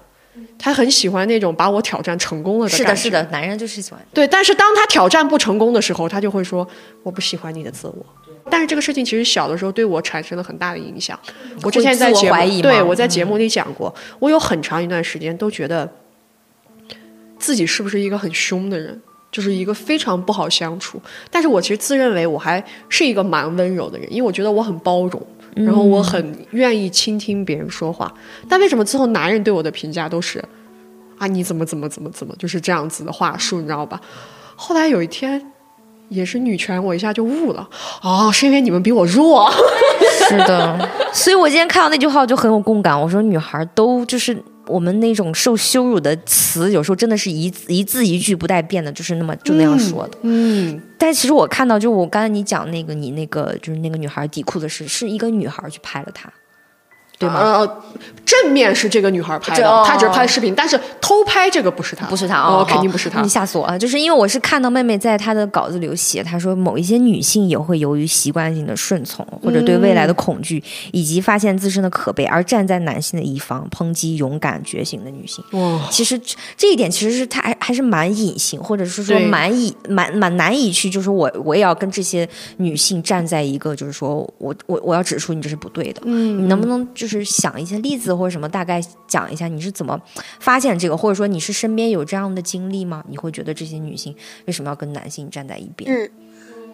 [0.59, 4.01] 他很喜欢那种把我挑战成功了的感觉是的，是的，男人就是喜欢。
[4.12, 6.66] 对，但是当他挑战不成功的时候，他就会说
[7.03, 8.05] 我不喜欢你的自我。
[8.51, 11.18] 但是这个事情其实小的时候对我产生了很大的影响。
[11.62, 15.90] 我之前在节目，对我在节目里讲过，我有很长一段时间都觉得
[17.38, 19.01] 自己是不是一个很凶的人，
[19.33, 21.01] 就是一个非常不好相处。
[21.31, 25.27] 但是我其实自认为我还是一个蛮温柔的人，因为我觉得我很包容。
[25.55, 28.12] 然后我很愿意倾听别人说话，
[28.49, 30.45] 但为什么最后男人对我的评价都是，
[31.19, 34.01] 啊你怎么怎么怎么怎么就是这样子的话术，你知道吧？
[34.57, 35.53] 后来有一天，
[36.09, 37.69] 也是女权，我一下就悟了，
[38.03, 39.51] 哦，是因为你们比我弱。
[40.29, 42.99] 是的， 所以我今天看到那句话我就很有共感。
[43.01, 44.37] 我说女孩都就是。
[44.66, 50.18] 我们那种受羞辱的词，有时候真的是一一字一句不带变的，就是那么就那样说的。
[50.22, 56.33] 嗯，但其实我看到，就我刚才你讲那个，你那个就是那个女孩底裤的事，是一个女孩去拍了她。
[57.18, 57.35] 对吗？
[57.38, 57.83] 呃，
[58.24, 63.20] 正面是这个女孩拍的，她只是拍视频，但是偷拍这个不是她，不是她哦，肯定不是她。
[63.22, 63.79] 你吓死我了！
[63.79, 75.44] 就是因为我是看到妹妹在她的稿子里有写，她说某一些女性也会由于习惯性的顺从，或者对未来的恐惧，以及发现自身的可悲而站在男性的一方，抨击勇敢觉醒的女性。
[75.53, 76.20] 哇，其实
[76.57, 86.00] 这一点其实是她还还是蛮隐性，或者是说蛮以蛮蛮难以去，就是我我也要跟这些女性站在一个，就是说我我我要指出你这是不对的。
[86.05, 87.75] 嗯，你能不能就是想一些。
[87.85, 90.01] 例子或者什么，大概讲一下你是怎么
[90.40, 93.05] 发现这个，或者说你是身边有这样的经历吗？
[93.09, 95.93] 你会觉得这些女性为什么要跟男性站在一边？
[95.93, 96.11] 嗯，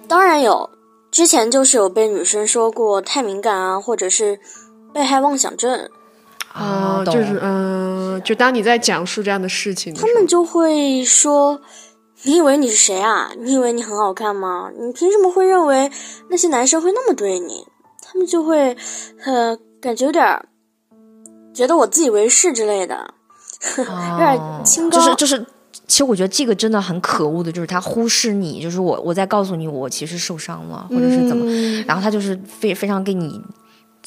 [0.07, 0.71] 当然有，
[1.11, 4.39] 之前就是有被女生说过太敏感啊，或者是
[4.95, 5.91] 被害妄想症
[6.53, 11.61] 啊，就是嗯，就当你在讲述这样的事情，他们就会说
[12.23, 13.33] ：“你以为你是谁啊？
[13.37, 14.71] 你以为你很好看吗？
[14.79, 15.91] 你凭什么会认为
[16.29, 17.67] 那些男生会那么对你？”
[18.13, 18.77] 他们就会
[19.25, 20.43] 呃，感觉有点。
[21.53, 23.13] 觉得我自以为是之类的，
[23.77, 24.97] 有点清高。
[24.97, 25.45] 就是就是，
[25.89, 31.45] 其实我觉得这个真的很可恶的，就是他忽视你，就是我我在告诉你我其实受伤了，或者是怎么，
[31.89, 33.43] 然后他就是非非常给你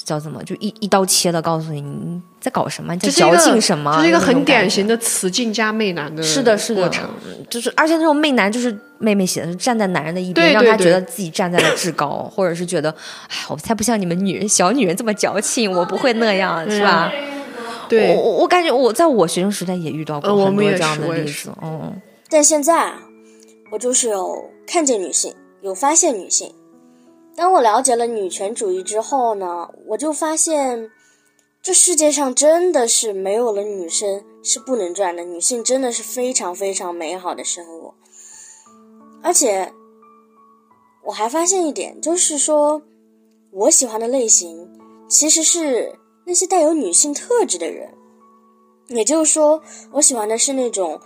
[0.03, 7.09] 叫怎么，就一一刀切的告诉你你在搞什么，在矫情什么，就是一个很典型的雌竞加媚男的是的是的过程，
[7.49, 12.89] 就是而且那种媚男就是妹妹写的是站在男人的一边，让他觉得自己站在了至高， 或者是觉得
[13.29, 17.11] 哎我才不像你们女人小女人这么矫情，我不会那样，是吧？
[17.89, 21.93] 对，我我感觉我在我学生时代也遇到过很多这样的例子，嗯。
[22.29, 22.99] 但现在啊，
[23.71, 26.51] 我就是有看见女性，有发现女性。
[27.35, 30.91] 当我了解了女权主义之后呢，我就发现，
[31.61, 37.93] 这世界上真的是没有了女生是不能转的，女性真的是非常非常美好的生物。
[39.21, 39.73] 而且，
[41.05, 42.81] 我还发现一点，就是说，
[43.51, 44.69] 我喜欢的类型
[45.07, 45.99] 其实是。
[46.25, 47.89] 那些带有女性特质的人，
[48.87, 51.01] 也就是说，我喜欢的是那种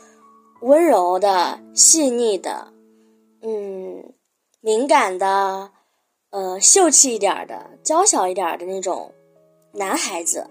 [0.62, 2.72] 温柔的、细腻的，
[3.42, 4.14] 嗯，
[4.62, 5.72] 敏感的，
[6.30, 9.14] 呃，秀气一点的、娇小一点的那种
[9.74, 10.48] 男孩子，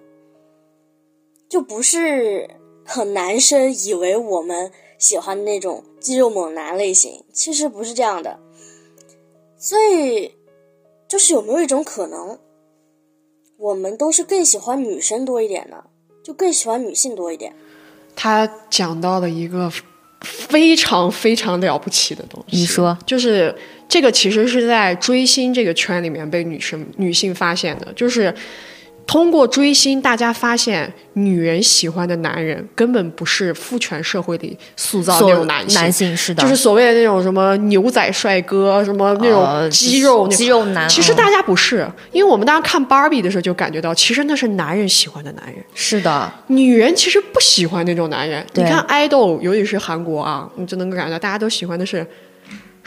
[1.49, 2.49] 就不是
[2.85, 8.41] 很男生以为我们喜欢的那种肌肉猛男类型，其实不是这样的。
[9.59, 10.35] 所以，
[11.07, 12.39] 就是有没有一种可能？
[13.59, 15.85] 我们都是更喜欢女生多一点的，
[16.23, 17.55] 就更喜欢女性多一点。
[18.15, 19.71] 他讲到了一个
[20.27, 23.55] 非常非常了不起的东西，你说，就是
[23.89, 28.35] 这个其实是在追星这个圈里面被女生女性发现的，就是。
[29.07, 40.89] 通过追星，大家发现女人喜欢的男人根本不是父权社会里塑造那种男性，男性是的，就是所谓的那种什么牛仔帅哥，什么那种肌肉肌肉男。
[40.89, 45.65] 其实大家不是，因为我们当时看芭比的时候就感觉到，其实那是男人喜欢的男人。
[45.75, 48.45] 是的，女人其实不喜欢那种男人。
[48.55, 52.07] 你看爱豆，尤其是韩国啊，你就能够感觉到大家都喜欢的是。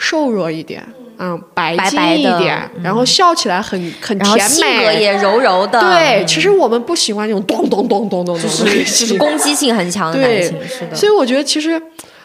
[0.02, 0.82] 瘦弱一点，
[1.20, 6.24] 嗯，白净白白一点，然后笑起来很很甜美性格也柔柔的，对。
[6.26, 10.96] 其实我们不喜欢那种咚咚咚咚咚咚就是就是攻击性很强的男对性，是的。
[10.96, 11.80] 所以我觉得其实。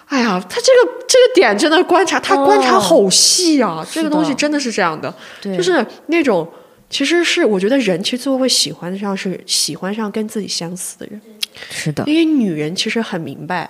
[0.07, 3.83] 哎呀，他这个这个点真的观察，他观察好细啊！
[3.91, 6.47] 这个东西真的是这样的，对就是那种，
[6.91, 11.19] 其实是我觉得人其实最后会喜欢上是喜欢上跟自己相似的人，
[11.71, 13.67] 是的，因为女人其实很明白，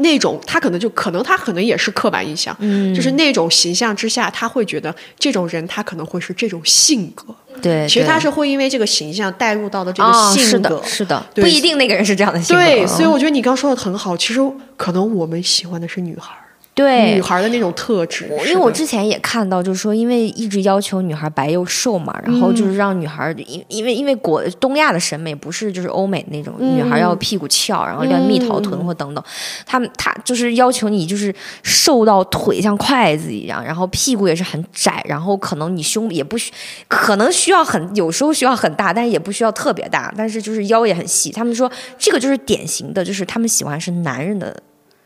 [0.00, 2.94] 那种他可能就可能他可能也是刻板印象，嗯。
[2.94, 11.42] 就是那种形象之下，他会觉得这种人他可能会是这种性格，对，其实他是会因为这个形象带入到的这个哦是性格，的，是的，对。
[11.42, 12.62] 不一定那个人是这样的性格。
[12.62, 12.88] 对，嗯。
[12.88, 14.40] 所以我觉得你刚说的很好，其实
[14.76, 16.42] 可能我们喜欢的是女孩儿，
[16.80, 29.22] 对女孩儿的那种特质，因为我之前也看到，就是说，因为一直要求女孩白又瘦嘛，然后就是让女孩，因因为因为国东亚的审美不是就是欧美那种，女孩要屁股翘，然后要蜜桃臀或等等，
[29.66, 36.50] 他们他就是要求你就是瘦到腿像筷子一样，然后屁股也是很窄，然后可能你胸也不需，
[36.88, 41.30] 可能需要很有时候需要很大，但是也不需要特别大，但是就是腰也很细。
[41.30, 44.56] 他们说这个就是典型的，就是他们喜欢是男人的。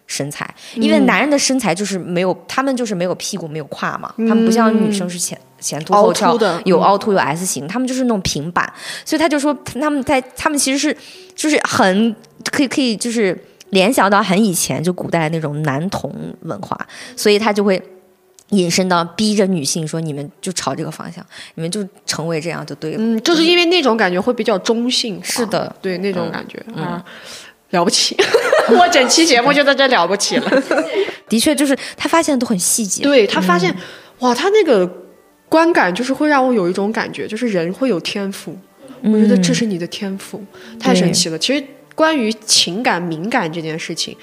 [0.07, 8.71] 身材，因为男人的身材就是没有，他们就是没有屁股没有胯嘛，他们不像女生是前前凸后翘的，嗯有凹凸有 S 型，他们就是那种平板，
[9.05, 10.97] 所以他就说他们在他们其实是
[11.35, 12.15] 就是很
[12.51, 13.39] 可以可以就是
[13.71, 16.13] 联想到很以前就古代那种男童
[16.43, 16.79] 文化，
[17.17, 17.83] 所以他就会。
[18.51, 22.99] 引申到逼着女性说：“你们就朝这个方向，你们就成为这样就对了。
[23.01, 27.03] 嗯，就是因为那种感觉会比较中性，是的对那种感觉、啊，
[27.75, 28.17] 了不起，
[28.79, 30.63] 我整期节目就在这了不起了。
[31.29, 33.03] 的确，就是他发现的都很细节。
[33.03, 33.75] 对他发现，
[34.21, 34.89] 哇，他那个
[35.49, 38.57] 观感就是会让我有一种感觉，就是人会有天赋，
[39.03, 40.43] 我觉得这是你的天赋，
[40.79, 41.39] 太神奇了。
[41.39, 41.63] 其实
[41.95, 44.17] 关于情感敏感这件事情，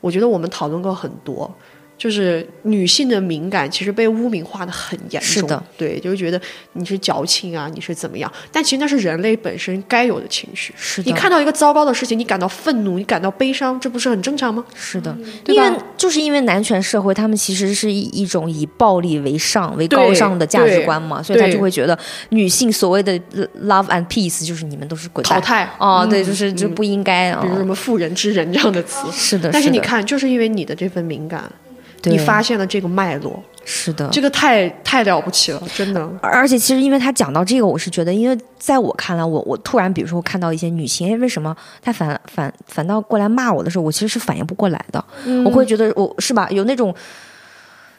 [0.00, 1.52] 我觉得我们讨论过很多。
[1.98, 5.30] 就是女性的敏感，其实被污名化的很严重。
[5.30, 6.40] 是的，对，就是觉得
[6.74, 8.32] 你是矫情啊，你是怎么样？
[8.52, 10.72] 但其实那是人类本身该有的情绪。
[10.76, 11.10] 是的。
[11.10, 14.64] 你看到一个糟糕的事情，你感到愤怒，你感到悲伤，这不是很正常吗？
[14.74, 15.12] 是的，
[15.44, 15.66] 对吧？
[15.66, 21.98] 因为就是因为男权社会，他们其实是以一种以暴力为上、为高尚的价值观嘛，所以他就会觉得
[22.30, 23.12] 女性所谓的
[23.64, 25.40] love and peace 就是你们都是滚蛋。
[25.40, 25.68] 淘汰。
[25.78, 29.10] 哦，嗯对，就是就不应该啊、比如什么妇人之仁这样的词。
[29.10, 31.67] 是的，但是你看，就是因为你的这份敏感，对
[32.04, 36.08] 你发现了这个脉络，是的，这个太太了不起了，真的。
[36.20, 45.04] 而且其实，因为他讲到这个，我是觉得，因为在我看来，我我突然，比如说我看到一些女性，哎，为什么她反反反倒过来骂我的时候，我其实是反应不过来的，
[45.44, 46.94] 我会觉得我是吧，有那种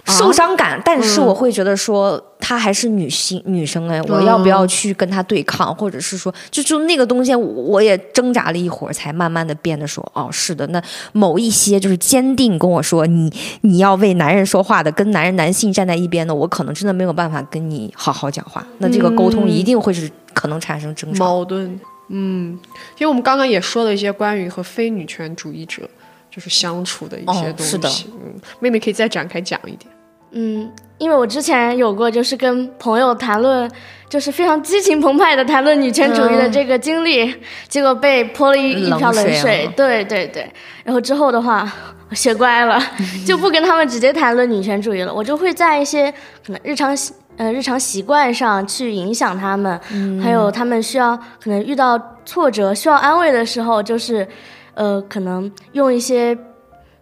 [0.10, 10.82] 受伤感，但是我会觉得说她还是女性女生哎，我要不要去跟她对抗，或者是说，就就那个东西，我我也挣扎了一会儿，才慢慢的变得说，哦，是的，那
[11.14, 21.26] 某一些就是坚定跟我说你你要为男人说话的，跟男人男性站在一边的，我可能真的没有办法跟你好好讲话，那这个沟通一定会是可能产生争吵。
[21.26, 22.58] 矛盾，嗯，
[22.98, 25.88] 因为我们刚刚也说了一些关于和非女权主义者
[26.32, 27.90] 就是相处的一些东西，哦是的。
[28.08, 29.92] 嗯，妹妹可以再展开讲一点。
[30.32, 33.70] 嗯，因为我之前有过，就是跟朋友谈论，
[34.08, 37.34] 就是非常激情澎湃的谈论女权主义的这个经历，
[37.68, 39.68] 结果被泼了一一瓢冷水。
[39.76, 40.52] 对对对，
[40.84, 41.68] 然后之后的话，
[42.10, 42.80] 我学乖了，
[43.26, 46.12] 就不跟他们直接谈论女权主义了，我就会在一些
[46.46, 49.80] 可能日常习呃日常习惯上去影响他们，
[50.22, 54.28] 还有他们需要可能遇到挫折需要安慰的时候，就是
[54.76, 56.38] 呃可能用一些。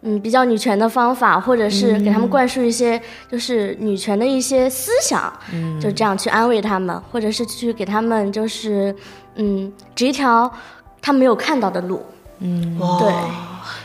[0.01, 8.95] 嗯，比较女权的方法，或者是给他们灌输一些就是女权的一些思想，嗯，就这样去安慰他们，或者是去给他们就是
[9.36, 10.51] 嗯指一条
[11.01, 12.05] 他们没有看到的路。
[12.39, 13.12] 嗯，对，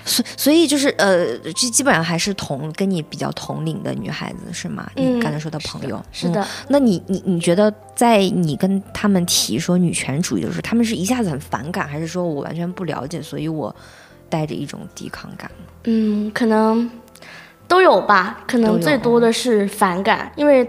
[0.05, 4.87] 所所以就是呃，基基本上还是同跟你比较同龄的女孩子是吗？
[4.97, 5.17] 嗯。
[5.17, 5.99] 你刚才说的朋友。
[6.13, 6.43] 是的。
[6.43, 6.47] 嗯。
[6.69, 13.75] 那你你你觉得在你跟他们提说女权主义的时候，他们是一下子很反感，还是说我完全不了解，所以我
[14.33, 15.51] 带着一种抵抗感？
[15.85, 16.91] 嗯，可能
[17.69, 20.67] 都有吧，可能最多的是反感，因为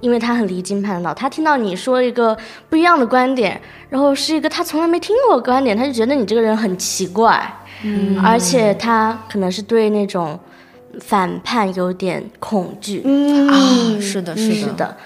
[0.00, 2.36] 因为他很离经叛道，他听到你说一个
[2.68, 7.50] 不一样的观点，然后是一个他从来没听过的观点，他就觉得你这个人很奇怪，
[7.82, 10.38] 嗯，而且他可能是对那种
[11.00, 13.48] 反叛有点恐惧，嗯。
[13.48, 13.54] 啊，
[14.00, 14.96] 是的，是的，是的，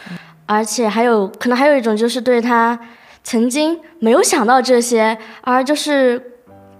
[0.46, 2.78] 而且还有可能还有一种就是对他
[3.22, 6.20] 曾经没有想到这些，而就是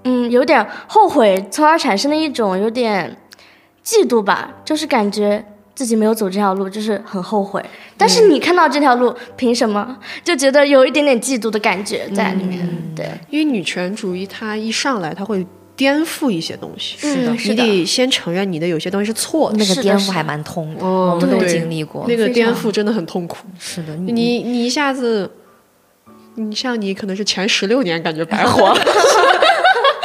[0.05, 3.17] 嗯有点后悔，从而产生的一种有点
[3.85, 7.65] 嫉妒吧，就是感觉自己没有走这条路，就是很后悔。
[7.97, 12.67] 但是你看到这条路，凭什么 就觉得有一点点嫉妒的感觉在里面？
[12.97, 15.47] 对，因为女权主义它一上来，它会
[15.77, 16.97] 颠覆一些东西。
[16.99, 19.57] 是的，你得先承认你的有些东西是错的。
[19.59, 22.05] 那个颠覆还蛮痛的，哦我们都对经历过。
[22.09, 23.37] 那个颠覆真的很痛苦。
[23.59, 25.31] 是的，你你一下子，
[26.35, 28.75] 你像你可能是前十六年感觉白活，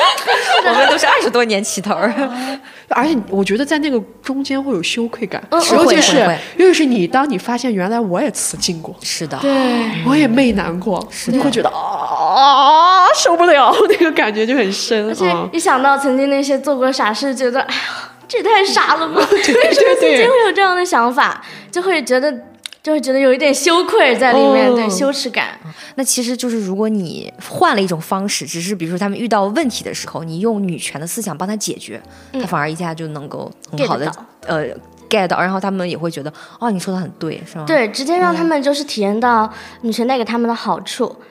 [0.68, 2.14] 我们都是二十多年起头儿，
[2.90, 6.18] 而且我觉得在那个中间会有羞愧感，嗯尤其是
[6.58, 9.52] 尤其是你当你发现原来我也辞进过，是的，对，
[10.08, 15.48] 我也媚难过，你会觉得啊受不了， 那个感觉就很深而且啊。
[15.52, 17.82] 一想到曾经那些做过傻事，觉得哎呀，
[18.28, 19.26] 这也太傻了吧！
[19.30, 21.42] 对对曾经对，会有这样的想法，
[21.72, 22.34] 就会觉得
[22.86, 25.60] 就会觉得有一点羞愧在里面，哦对羞耻感。
[25.96, 32.00] 那其实就是如果你换了一种方式，只是比如说他们遇到问题的时候，你用女权的思想帮他解决，
[32.34, 34.06] 他反而一下就能够很好的
[34.46, 34.68] 呃
[35.10, 41.06] get 到，然后他们也会觉得哦，你说的很对，是吗？，对，直接让他们就是体验到女权带给他们的好处。
[41.08, 41.26] 嗯，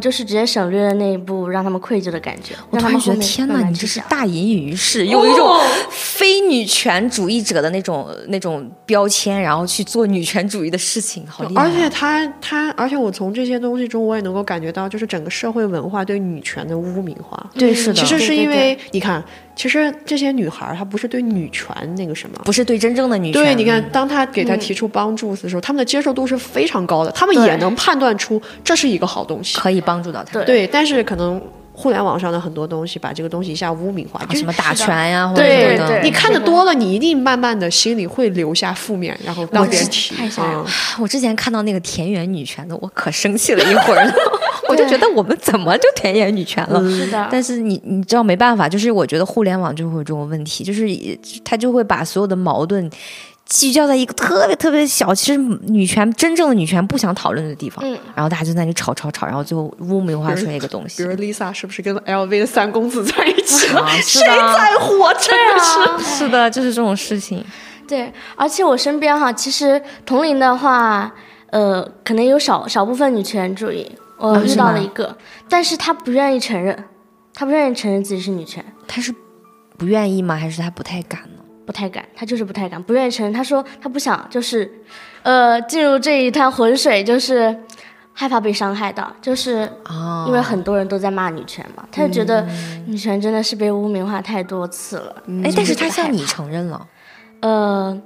[0.00, 5.58] 就是直接省略了那一步让他们愧疚的感觉，我突然觉得天哪，你这是大隐隐于市，用一种
[5.90, 11.64] 非女权主义者的那种那种标签，然后去做女权主义的事情，好厉害啊！
[11.64, 17.50] 而且他他，而且我从这些东西中，我也能够感觉到，就是整个社会文化对女权的污名化。
[17.54, 19.24] 对是的，其实是对对因为你看，
[19.56, 22.40] 其实这些女孩儿她不是对女权那个什么。
[22.44, 23.42] 不是对真正的女权。
[23.42, 29.58] 对，你看，当她给她提出帮助的时候，她们的接受度是非常高的，他们也能判断出这是一个好东西。
[29.58, 31.40] 可以帮助到他，对对，但是可能
[31.76, 35.88] 互联网上的很多东西把这个东西一下污名化，就是什么打拳呀，或者对什么的。
[35.88, 40.14] 对你看的多了，你一定慢慢的心里会留下负面，然后当别人提。
[40.14, 41.02] 太吓人了嗯。
[41.02, 44.14] 我之前看到那个田园女权的，我可生气了一会儿了，
[44.70, 46.80] 我就觉得我们怎么就田园女权了？
[46.88, 50.86] 是的，但是你你知道没办法，就是我觉得互联网就会有这种问题，就是
[51.44, 52.88] 它就会把所有的矛盾
[53.46, 61.14] 聚焦在一个特别特别小，其实女权真正的女权不想讨论的地方，嗯然后大家就在那里吵吵吵，然后最后污名化出来一个东西比如。
[61.14, 63.82] Lisa 是不是跟 LV 的三公子在一起了？
[63.82, 64.98] 啊 谁在乎？
[65.20, 65.80] 真的是。
[65.80, 67.44] 啊是的，就是这种事情。
[67.86, 71.12] 对，而且我身边哈，其实同龄的话，
[71.50, 75.16] 呃，可能有少少部分女权主义，我遇到了一个，
[75.50, 76.84] 但是她不愿意承认，
[77.34, 79.14] 她不愿意承认自己是女权，他是
[79.76, 80.34] 不愿意吗？
[80.34, 81.33] 还是他不太敢呢？
[81.66, 83.32] 不太敢，他就是不太敢，不愿意承认。
[83.32, 84.70] 他说他不想，就是，
[85.22, 87.56] 呃，进入这一滩浑水，就是
[88.12, 92.46] 害怕被伤害到，就是哦，因为很多人都在骂女权嘛，他就觉得
[92.86, 95.22] 女权真的是被污名化太多次了。
[95.42, 96.86] 哎，但是他向你承认了，
[97.40, 98.02] 呃，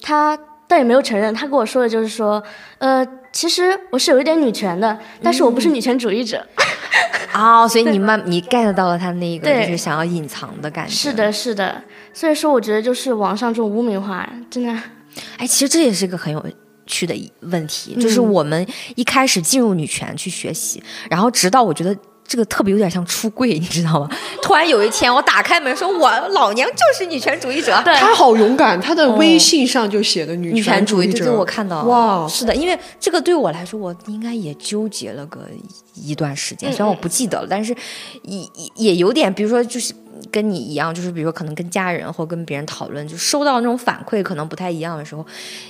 [0.00, 2.42] 他倒也没有承认，他跟我说的就是说，
[2.78, 6.46] 呃，其实我是有一点女权的，但是我不是女权主义者。
[7.34, 10.94] 哦，所以你慢你 get 到了他那个就是想要隐藏的感觉。
[10.94, 11.82] 是，的，是的。
[12.12, 14.72] 所以说，我觉得就是网上这种污名化，真的，
[15.36, 16.46] 哎，其实这也是个很有
[16.86, 18.64] 趣的一问题，就是我们
[18.94, 20.80] 一开始进入女权去学习，
[21.10, 21.94] 然后直到我觉得。
[22.26, 24.08] 这个特别有点像出柜，你知道吗？
[24.42, 31.24] 突然有一天，我打开门说：“我老娘就是女权主义者。”对他好勇敢，他的微信上就写的女女权主义，主者。
[31.24, 35.40] 这个我看到了哇，是的，因为这个对我来说，我应该也纠结了个
[35.94, 37.74] 一段时间，虽然我不记得了，但是
[38.22, 39.94] 也也也有点，比如说就是
[40.30, 45.24] 跟你一样，就是比如说可能跟家人或跟别人讨论，就收到那种反馈可能不太一样的时候，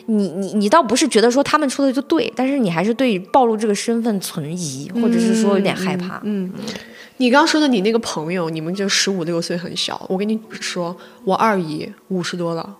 [0.06, 6.20] 你你你倒不是觉得说他们说的就对，但是你还是对暴露这个身份存疑，或者是说有点害怕。
[6.24, 6.50] 嗯，
[7.18, 10.04] 你刚刚说的你那个朋友，你们就十五六岁很小。
[10.08, 12.76] 我跟你说，我二姨五十多了，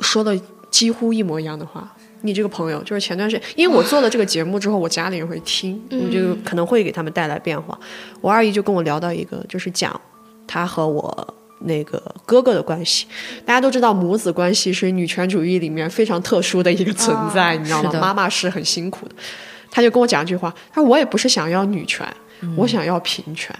[0.00, 0.38] 说的
[0.70, 1.94] 几乎一模一样的话。
[2.26, 7.78] 你这个朋友就是前段时间，因为我做了这个节目之后，我家里人会听，我就可能会给他们带来变化。
[8.22, 10.00] 我二姨就跟我聊到一个，就是讲
[10.46, 13.06] 她和我那个哥哥的关系。
[13.44, 19.14] 大家都知道母子关系是女权主义里面非常特殊的一个存在，你知道吗妈妈是很辛苦的。
[19.70, 22.06] 他就跟我讲一句话，他说我也不是想要女权，
[22.56, 23.54] 我想要平权。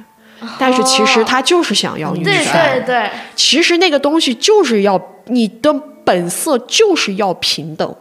[0.58, 5.72] 但是其实他就是想要女权对，对对，其实那个东西就是要你的
[6.04, 7.96] 本色就是要平等。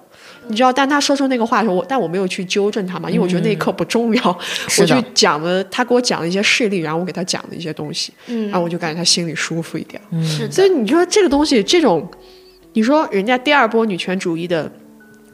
[0.48, 4.24] 你知道，但他说出那个话的时候，我但我没有去纠正他嘛，因为我觉得那一刻不重要。
[4.26, 4.38] 我
[4.70, 10.02] 是的去讲了，他给我讲了一些事例，然后我给他讲了一些东西，嗯然后我就感觉他心里舒服一点。
[10.24, 12.10] 是所以，你说这个东西，这种，
[12.74, 14.72] 你说人家第二波女权主义的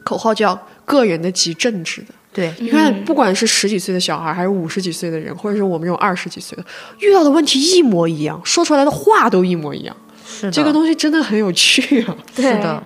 [0.04, 6.64] 口号叫“个人的及政治的”，对，你看，不管是十几岁的小孩，还是五十几岁的人，或者是我们这种二十几岁的，
[7.00, 9.96] 遇到的问题一模一样，说出来的话都一模一样。
[10.26, 12.16] 是的，这个东西真的很有趣啊！
[12.36, 12.82] 是的，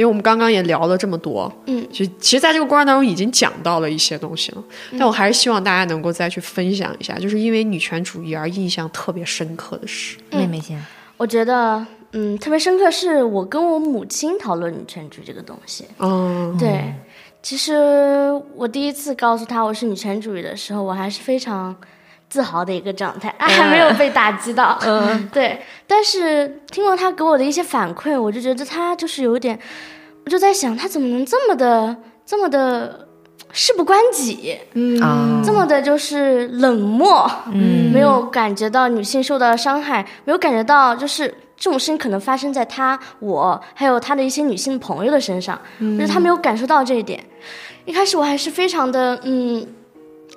[0.00, 4.64] 因为我们刚刚也聊了这么多，嗯，其实其实在这个过程当中已经讲到了一些东西了，
[4.98, 10.16] 但我还是希望大家能够再去分享一下，就是因为女权主义而印象特别深刻的事。
[10.30, 10.82] 妹妹先。
[11.18, 15.84] 我觉得，嗯，特别深刻是我跟我母亲讨论女权主义这个东西。
[15.98, 16.94] 嗯，对，
[17.42, 21.76] 其实我第一次告诉她我是女权主义的时候，我还是非常
[22.30, 24.78] 自豪的一个状态，还没有被打击到。
[24.86, 25.60] 嗯， 对。
[25.86, 29.58] 但是听过他给我的一些反馈，我就觉得他就是有点，
[30.24, 33.08] 我就在想，他怎么能这么的、这么的
[33.52, 34.56] 事不关己？
[34.74, 41.26] 嗯，这么的就是冷漠，嗯，没有感觉到女性受到伤害，没有感觉到就是
[41.56, 47.20] 这种事情可能发生在他、我还有他的一些女性朋友的身上，就是他没有感受到这一点。
[47.84, 49.66] 一开始我还是非常的嗯。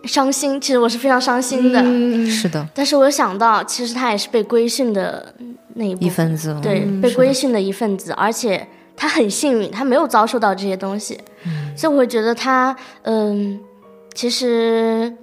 [0.06, 1.82] 伤心，其实我是非常伤心的。
[2.30, 5.34] 是的，但是我想到，其实他也是被规训的
[5.76, 11.20] 那一一份子，对，被规训的一份子，而且他很幸运，他没有遭受到这些东西，
[11.76, 13.60] 所以我会觉得他，嗯，
[14.14, 15.14] 其实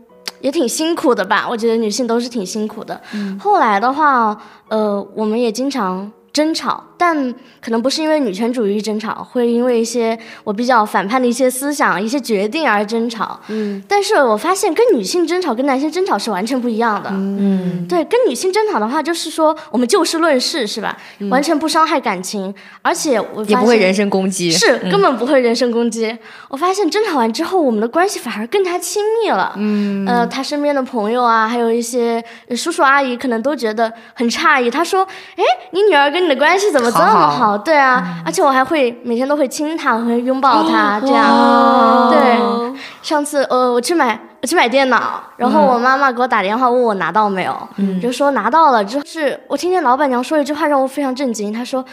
[0.40, 1.46] 也挺辛苦的吧。
[1.48, 3.00] 我觉得女性都是挺辛苦的。
[3.38, 6.10] 后来的话，呃，我们也经常。
[6.32, 13.40] 争吵，但可能不是因为女权主义争吵，会因为一些我比较反叛的一些思想、一些决定而争吵。
[13.48, 17.10] 嗯，但是我发现跟女性争吵跟男性争吵是完全不一样的。
[17.10, 20.96] 嗯，对，跟女性争吵的话，就是说我们就事论事，是吧？
[21.30, 26.16] 完全不伤害感情，而且我也不会人身攻击，是根本不会人身攻击。
[26.48, 29.54] 我发现争吵完之后，我们的关系反而更加亲密了。
[29.56, 32.22] 嗯，呃，他身边的朋友啊，还有一些
[32.54, 34.70] 叔叔阿姨，可能都觉得很诧异。
[34.70, 35.04] 他说
[35.36, 35.42] ：“哎，
[35.72, 37.56] 你女儿跟……”你的关系怎么这么好？
[37.56, 42.10] 对啊，而且我还会每天都会亲他，会拥抱他，这样。
[42.10, 47.56] 对，上次呃，我去买我去买电脑，然后我妈妈给我打电话问我拿到没有，
[48.02, 48.84] 就说拿到了。
[48.84, 51.84] 之后是我听见老板娘说一句话让我非常震惊，她说：“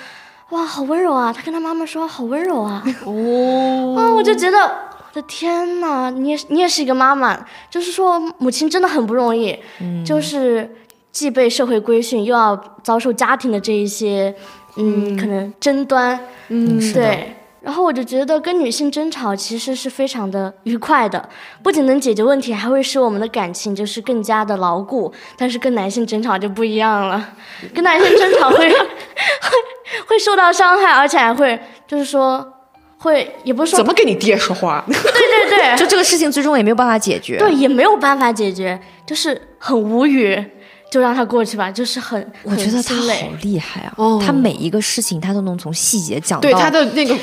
[0.52, 7.38] 哇，好温柔啊！”她跟她妈妈说：“好温柔啊！” 哦，啊，我就觉得我的天哪，你也你也是一个妈妈，
[7.70, 9.58] 就是说母亲真的很不容易，
[10.06, 10.76] 就是。
[11.10, 14.36] 既被社会规训，又要遭受家庭的这一些，
[14.78, 16.20] 嗯，可能争端，
[16.50, 17.34] 嗯，对。
[17.60, 21.28] 然后我就觉得跟女性争吵其实是非常的愉快的，
[21.62, 25.12] 不仅能解决问题，还会使我们的感情就是更加的牢固。
[25.36, 27.34] 但是跟男性争吵就不一样了，
[27.76, 28.76] 跟男性争吵会会
[30.08, 32.54] 会受到伤害，而且还会就是说
[33.00, 40.42] 会也不是说怎么跟你爹说话，对对对， 就这个事情最终也没有办法解决，对，也没有办法解决，就是很无语。
[40.90, 43.96] 就让他过去吧，就是很，我觉得他好厉害啊！
[44.26, 47.14] 他每一个事情他都能从细节讲到对他的那个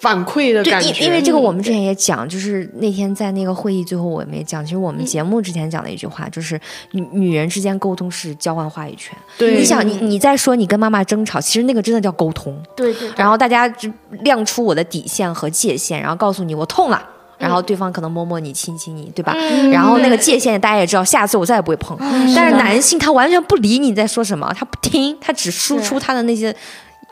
[0.00, 0.88] 反馈的感觉。
[0.88, 4.64] 因因为这个，我们之前也讲，就是那天在那个会议最后，我们也没讲。
[4.64, 6.60] 其实我们节目之前讲的一句话，就是
[6.90, 9.16] 女女人之间沟通是交换话语权。
[9.38, 12.60] 对，你想，你你在说你跟妈妈争吵，其实那个真的叫沟通。
[12.74, 13.08] 对对。
[13.16, 13.88] 然后大家就
[14.22, 17.00] 亮出我的底线和界限，然后告诉你我痛了。
[17.42, 19.34] 然后对方可能摸摸你、亲亲你，对吧？
[19.72, 21.96] 然后那个界限大家也知道，下次我再也不会碰。
[22.36, 26.54] 但是男性他完全不理你在说什么，他不听，他只输出他的那些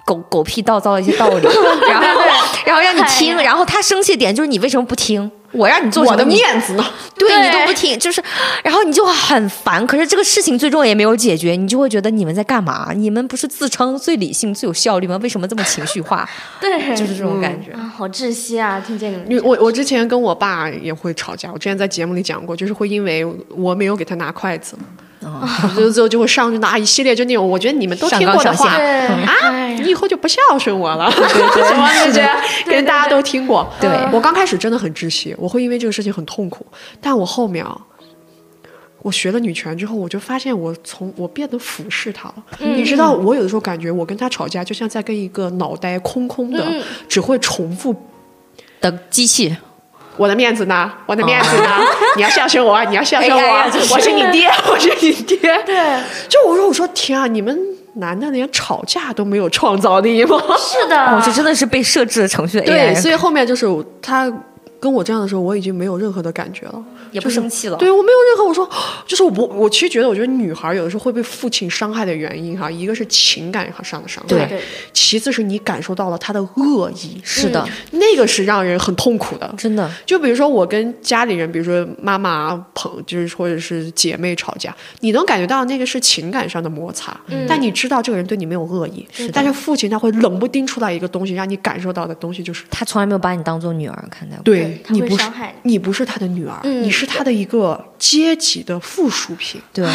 [0.05, 1.49] 狗狗屁倒糟的一些道理，
[1.89, 2.21] 然后
[2.67, 3.37] 然后让你听。
[3.37, 5.31] 然后他生气点就是你为什么不听？
[5.53, 6.85] 我让你做我的面子呢？
[7.19, 8.23] 对你都不听，就是，
[8.63, 9.85] 然后你就很烦。
[9.85, 12.93] 可是这个事情最终也没有解决，你就会觉得你们在干嘛？
[12.95, 15.19] 你们不是自称最理性、最有效率吗？
[15.21, 16.29] 为什么这么情绪化？
[16.61, 18.81] 对，就是这种感觉啊，好窒息啊！
[18.87, 24.79] 听见你们，我我之前跟我爸也会吵架，我之前在节目里讲过，就是会因为我没有给他拿筷子。
[25.23, 25.47] 啊，
[25.77, 32.29] 就之后就会上去拿一系列就那种，我觉得你们都听过的话啊，你以后就不孝顺我了，什么这些，
[32.67, 33.71] 跟大家都听过。
[33.81, 33.91] 对。
[34.13, 36.67] 我刚开始真的很窒息，我会因为这个事情很痛苦，
[37.01, 37.79] 但我后面啊，
[39.03, 42.35] 我学了女权之后，我就发现我从我变得俯视她了。
[42.59, 46.67] 你知道，我有的时候感觉我跟她吵架，就像在跟一个脑袋空空的、
[47.09, 47.95] 只会重复
[48.81, 49.55] 的机器。
[50.21, 50.93] 我的面子呢？
[51.07, 51.81] 我的面子呢？
[52.17, 53.65] 你要孝顺我，你要孝顺我，
[53.95, 55.39] 我是你爹， 我是你爹。
[55.65, 55.99] 对，
[56.29, 57.59] 就我说，我说天啊，你们
[57.95, 60.39] 男的连吵架都没有创造力吗？
[60.59, 62.61] 是的， 这真的是被设置的程序。
[62.61, 63.67] 对，所以后面就是
[64.03, 64.31] 他。
[64.83, 66.83] 跟我这样的时候，我已经没有任何的感觉了，
[67.13, 67.77] 也不生气了。
[67.77, 68.69] 对我没有任何，我说
[69.07, 74.61] 就是我，我其实觉得，我觉得女孩有的时候会被父亲伤害的原因哈，一个是情感上的伤害，对，
[74.93, 79.91] 其次是你感受到了他的恶意，是的，那个是让人很痛苦的，真的。
[80.07, 94.81] 就比如说我跟家里人，比如说妈妈朋，就是或者是姐妹吵架，你能感觉到那个是情感上的摩擦，但你知道这个人对你没有恶意，但是父亲他会冷不丁出来一个东西，让你感受到的东西就是他从来没有把你当做女儿看待过，对。
[94.89, 95.25] 你不是
[95.63, 99.61] 你不是他的女儿，你是他的一个阶级的附属品。
[99.73, 99.87] 对，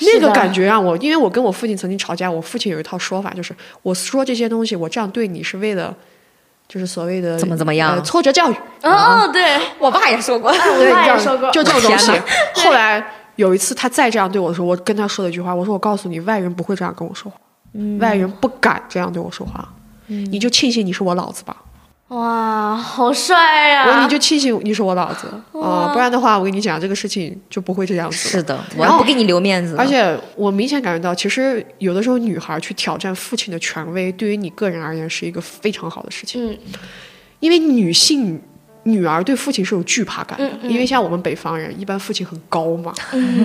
[0.00, 5.94] 那个感觉让我，因为我跟我父亲曾经吵架，我父亲有一套说法，就是我说这些东西，我这样对你是为了，
[6.68, 8.54] 就是所谓的怎么怎么样，挫折教育。
[8.82, 9.58] 哦，对。
[9.78, 12.12] 我爸也说过，我爸也说过，就这种东西。
[12.54, 13.04] 后来
[13.36, 17.38] 有一次他再这样对我的时候，我跟他说了一句话，我说我告诉你，外人不会这样跟我说话，
[18.00, 19.68] 外人不敢这样对我说话，
[20.06, 21.56] 你就庆幸你是我老子吧。
[22.08, 25.26] 哇，好帅呀、我你就庆幸你是我老子
[25.60, 28.16] 啊、不然的话，我跟你讲这个事情就不会这样子。
[28.16, 29.74] 是的，我要不给你留面子。
[29.76, 36.48] 而且我明显感觉到，其实有的时候女孩去挑战父亲的权威，对于你个人而言是一个非常好的事情。
[36.48, 36.56] 嗯，
[37.40, 38.40] 因为女性
[38.84, 42.94] 女儿对父亲是有惧怕感的，嗯因为像我们北方人，一般父亲很高嘛，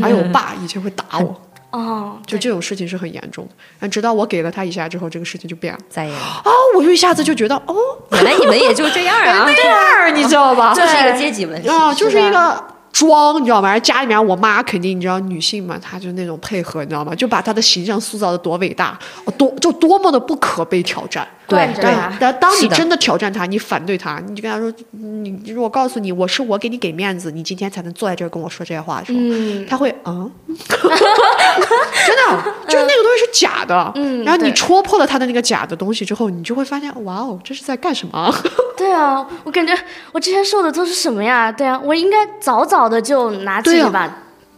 [0.03, 1.41] 而且我爸以前会打我，
[1.71, 3.51] 哦，就这种事情是很严重的。
[3.79, 6.43] 但直到我给了他一下之后，这个事情就变了再也，啊，
[6.75, 7.75] 我就一下子就觉得哦，
[8.11, 10.73] 原来你们也就这样啊， 这样你知道吧？
[10.75, 13.79] 就是一个阶级问题啊，就是一个装，你知道吗？
[13.79, 17.15] 家里面我妈肯定，你知道女性嘛，她就那种配合，你知道吗？
[17.15, 21.27] 就把她的形象塑造的多伟大，哦多就多么的不可被挑战。
[21.51, 29.65] 对惯着他，但当你真的挑战他，你反对他，你就跟他说，你如果告诉你，我是我给你给面子，你今天才能坐在这儿跟我说这些话的时候，嗯。
[29.67, 38.33] 他会嗯， 真的，就是那个东西是假的，嗯然后你戳破了他的那个假的东西之后，你就会发现，哇哦，这是在干什么？
[38.77, 39.77] 对啊，我感觉
[40.11, 41.51] 我之前受的都是什么呀？
[41.51, 44.07] 对啊，我应该早早的就拿起一把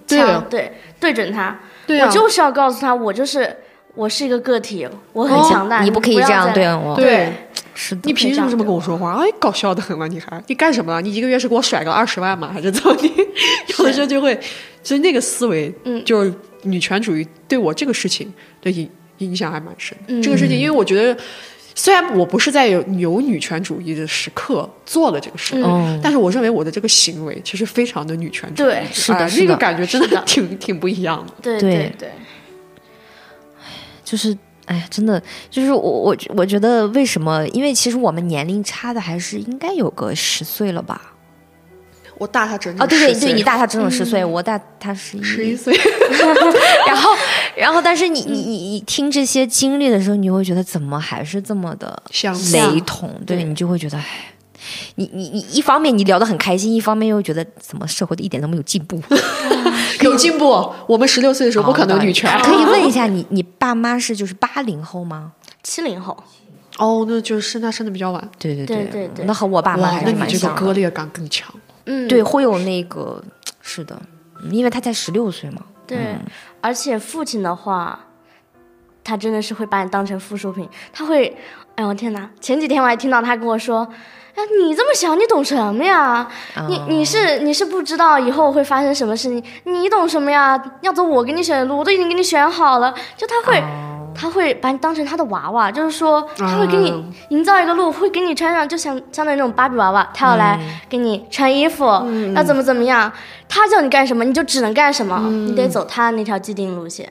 [0.07, 0.25] 对啊。
[0.27, 2.07] 枪，对对准他，对啊。
[2.07, 3.55] 我就是要告诉他，我就是
[3.95, 6.95] 我是一个个体，我很哦强大，你不可以这样对我。
[6.95, 7.31] 对。
[7.75, 9.13] 是的，你凭什么这么跟我说话？
[9.13, 11.01] 哎，搞笑的很嘛，你还你干什么了？
[11.01, 12.51] 你一个月是给我甩个二十万吗？
[12.53, 12.95] 还是怎么？
[13.01, 13.11] 你
[13.79, 14.39] 有的时候就会，
[14.83, 16.31] 所以那个思维，嗯就是
[16.61, 18.31] 女权主义对我这个事情
[18.61, 18.87] 的影
[19.17, 19.97] 影响还蛮深。
[20.07, 21.19] 嗯这个事情，因为我觉得，
[21.73, 28.67] 虽然我不是在有有女权主义的时刻做了这个事，嗯但是我认为我的这个行为其实非常的女权主义。
[28.67, 31.33] 对是的哎那个感觉真的挺挺不一样的。
[31.41, 32.11] 对对对对，
[34.03, 37.47] 就是，哎呀，真的，就是我我我觉得为什么？
[37.49, 41.13] 因为其实我们年龄差的还是应该有个十岁了吧？
[42.19, 45.23] 我大他整啊，整对对10岁对，你大他整整十岁，我大他十一。
[45.23, 45.73] 十一岁，
[46.87, 47.09] 然后，
[47.57, 53.09] 然后，但是你你你你听这些经历的时候，你会觉得怎么还是这么的相雷同？
[53.25, 54.32] 对你就会觉得，哎，
[54.95, 59.01] 你你你一方面你聊得很开心，一方面又觉得怎么社会的一点都没有进步。
[60.01, 60.69] 有进步。
[60.87, 62.29] 我们十六岁的时候不可能女权。
[62.41, 65.31] 可以问一下你，你爸妈是就是八零后吗？
[65.61, 66.17] 七零后，
[66.77, 68.29] 哦，那就是生他生的比较晚。
[68.37, 70.61] 对对对对对那和我爸妈哇，还那你这个是蛮像的。
[70.61, 71.53] 割裂感更强。
[71.85, 73.23] 嗯，对，会有那个，
[73.61, 73.99] 是的，
[74.43, 75.61] 嗯因为他才十六岁嘛。
[75.87, 76.17] 对，
[76.59, 78.07] 而且父亲的话，
[79.03, 81.37] 他真的是会把你当成附属品，他会，
[81.75, 82.29] 哎呦天哪！
[82.41, 83.87] 前几天我还听到他跟我说。
[84.35, 86.27] 哎，你这么小，你懂什么呀？
[86.67, 90.61] 你你是你是不知道以后会发生什么事情，你懂什么呀？
[90.81, 92.93] 要走我给你选的路，我都已经给你选好了。
[93.15, 93.63] 就他会，
[94.15, 100.59] 他会把你当成他的娃娃，就是说他会给你啊营造一个路，会给你穿上，就像相当于那种芭比娃娃，他要来
[100.89, 101.85] 给你穿衣服，
[102.35, 103.11] 要怎么怎么样，
[103.47, 107.07] 他叫你干什么你就只能干什么，你得走他那条既定路线，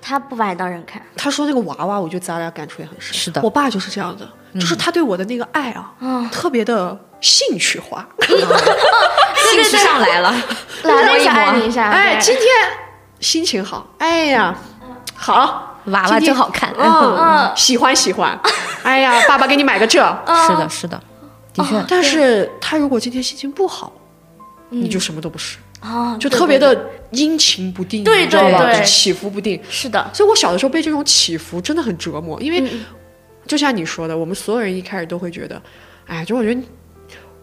[0.00, 1.02] 他不把你当人看。
[1.14, 3.12] 他说这个娃娃，我觉得咱俩感触也很深。
[3.14, 4.26] 是的我爸就是这样的，
[4.60, 5.92] 就是他对我的那个爱啊，
[6.32, 8.06] 特别的兴趣化。
[9.52, 10.34] 兴趣上来了，
[10.84, 11.52] 来了一下摸一摸。
[11.52, 12.44] 爱你一下，哎，今天
[13.20, 14.54] 心情好，哎呀，
[15.14, 16.72] 好，娃娃真好看。
[16.78, 18.38] 嗯嗯，喜欢喜欢。
[18.82, 20.00] 哎呀，爸爸给你买个这。
[20.46, 21.00] 是的，是的，
[21.52, 23.92] 的确，但是他如果今天心情不好，
[24.70, 28.62] 你就什么都不是，啊，就特别的阴晴不定，对你知道吧？
[28.64, 28.84] 对对。
[28.84, 29.60] 起伏不定。
[29.70, 32.84] 是的，所以我小的时候被这种起伏真的很折磨，因为嗯
[33.46, 35.60] 就像你说的，我们所有人一开始都会觉得，
[36.06, 36.60] 哎，就我觉得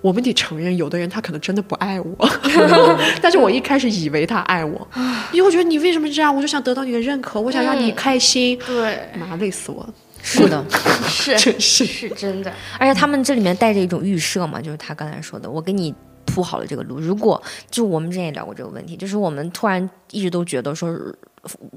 [0.02, 2.30] 我们得承认，有的人他可能真的不爱我，
[3.22, 4.88] 但是我一开始以为他爱我，
[5.32, 9.94] 因为我觉得你为什么这样，我就想得到你的认可，我想让你开心，对，妈累死我了，
[10.24, 10.66] 是的。
[11.08, 11.38] 是。
[11.38, 11.86] 真是。
[11.86, 15.94] 是真的，而且他们这里面带着一种预设嘛，就是他刚才说的，我给你
[16.26, 17.00] 铺好了这个路。
[17.00, 20.90] 如果就我们之前也聊过这个问题，就是我们突然一直都觉得说，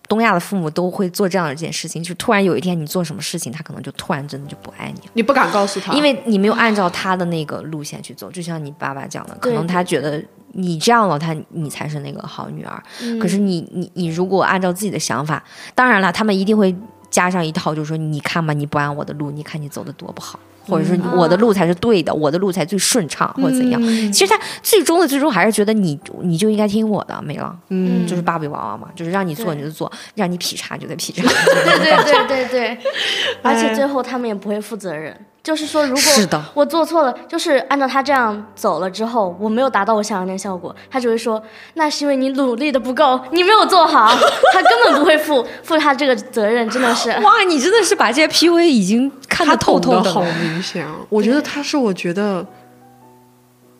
[0.08, 5.12] 东亚的父母都会做这样一件事情，就是突然有一天你做什么事情，他可能就突然真的就不爱你了。
[5.14, 12.82] 你不敢告诉他，因为你没有按照他的那个路线去走，就像你爸爸讲的，可能他觉得你这样了，他你才是那个好女儿。
[13.00, 15.42] 嗯可是你你你如果按照自己的想法，
[15.74, 16.74] 当然了，他们一定会
[17.14, 20.36] 加上一套，就是说你看吧，你不按我的路，你看你走的多不好，
[20.66, 23.80] 或者说我的路才是对的，我的路才最顺畅，或者怎样。
[24.12, 28.04] 其实他最终的最终还是觉得你你就应该听我的，没了，嗯。
[28.04, 31.22] 就是芭比娃娃嘛，就是让你做你就做，让你劈叉就得劈叉。
[31.22, 32.48] 对对对对。
[32.74, 32.78] 对，
[33.42, 35.16] 而且最后他们也不会负责任。
[35.44, 41.40] 就是说，如果是的我做错了，就是按照他这样走了之后，我没有达到我想要的那个效果，他只会说
[41.74, 44.08] 那是因为你努力的不够，你没有做好，
[44.54, 47.10] 他根本不会负负他这个责任，真的是。
[47.20, 50.94] 哇，你真的是把这些 PUA 已经看得透透的好明显啊！
[51.10, 52.46] 我觉得他是，我觉得，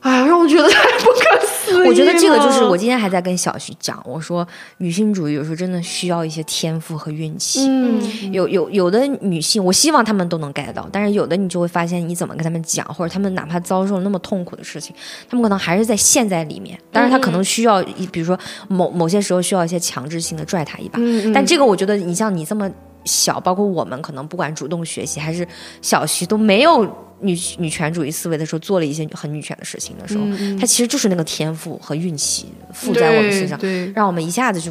[0.01, 1.54] 哎，让我觉得太不可思
[1.87, 4.47] 我觉得这个就是我今天还在跟小徐讲，我说
[4.79, 7.67] 女性主义有时候真的需要一些天赋和运气。
[7.67, 14.95] 嗯，有有有的女性，我希望她们都能 get 到，但是有的你就会发现，你怎么跟她们讲，或者她们哪怕遭受了那么痛苦的事情，
[15.29, 16.79] 她们可能还是在陷在里面。
[16.93, 18.39] 但是她可能需要，比如说
[18.69, 20.99] 某某些时候需要一些强制性的拽她一把。
[21.33, 22.71] 但这个我觉得，你像你这么
[23.05, 25.47] 小，包括我们，可能不管主动学习还是
[25.81, 26.87] 小徐都没有。
[27.25, 30.25] 女女权主义思维的时候，做了一些很女权的事情的时候，
[30.61, 33.59] 它其实就是那个天赋和运气附在我们身上，
[33.95, 34.70] 让我们一下子就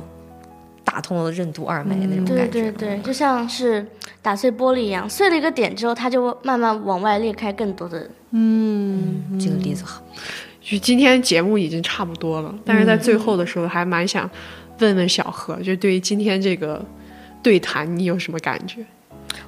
[0.83, 2.47] 打通了任督二脉那种感觉。
[2.47, 3.85] 对对对，就像是
[4.21, 8.09] 打碎玻璃一样，碎了一个点之后，它就慢慢往外裂开更多的。
[8.31, 10.01] 嗯，这个例子好。
[10.61, 14.29] 就今天节目已经差不多了，但是在最后的时候，还蛮想
[14.79, 16.83] 问问小何，就对于今天这个
[17.41, 18.85] 对谈，你有什么感觉？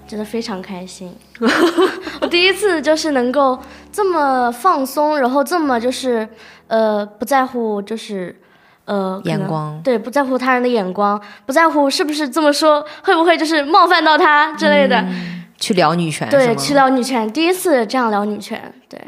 [0.08, 1.16] 觉得非常开心，
[2.22, 3.60] 我第一次就是能够
[3.92, 6.28] 这么放松，然后这么就是
[6.68, 8.40] 呃不在乎就是
[8.86, 15.06] 呃眼光，对，不在乎他人的眼光，不在乎是不是这么说，会不会就是冒犯到他之类的，
[15.58, 19.00] 去聊女权，对，去聊女权，第一次这样聊女权，对，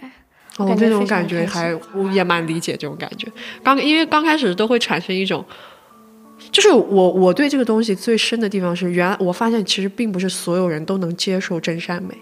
[0.58, 3.28] 哦，这种感觉还我也蛮理解这种感觉，
[3.64, 5.46] 刚因为刚开始都会产生一种。
[6.52, 12.18] 就是我，我对这个东西最深的地方是，原来我发现其实并不是所有人都能接受真善美，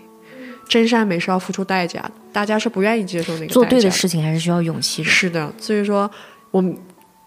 [0.68, 3.48] 真善美是要付出代价的，大家是不愿意接受那个。
[3.48, 5.10] 做对的事情还是需要勇气的。
[5.10, 6.10] 是的，所以说
[6.52, 6.76] 我们。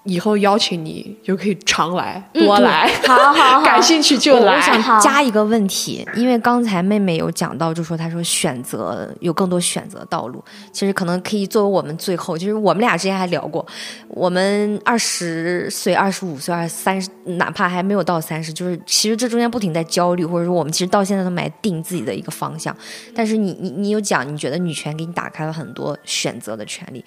[0.09, 4.57] 以后邀请你就可以常来，多来，好好好， 感兴趣就来。
[4.57, 10.43] 我想加一个问题，因为刚才妹妹有讲到，就说她说选择有更多选择道路，
[10.73, 13.65] 其实可能可以作为我们最后，就是我们俩之前还聊过，
[14.09, 22.75] 我们二十岁、二十五岁、二三十，哪怕还没有到三十，就是其实这中间不停在焦虑，或者说我们其实到现在都没定自己的一个方向。
[23.15, 27.05] 但是你你你有讲，你觉得女权给你打开了很多选择的权利。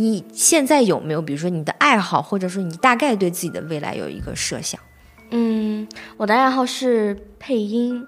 [0.00, 4.80] 你现在有没有，比如说你的爱好，或者说你大概对自己的未来有一个设想？
[5.30, 5.86] 嗯，
[6.16, 8.06] 我的爱好是配音，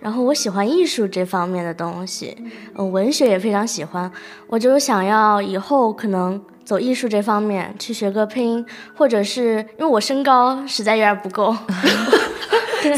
[0.00, 2.36] 然后我喜欢艺术这方面的东西，
[2.74, 4.10] 嗯，文学也非常喜欢。
[4.48, 8.64] 我就想要以后可能走艺术这方面去学个配音，
[8.94, 11.54] 或者是因为我身高实在有点不够。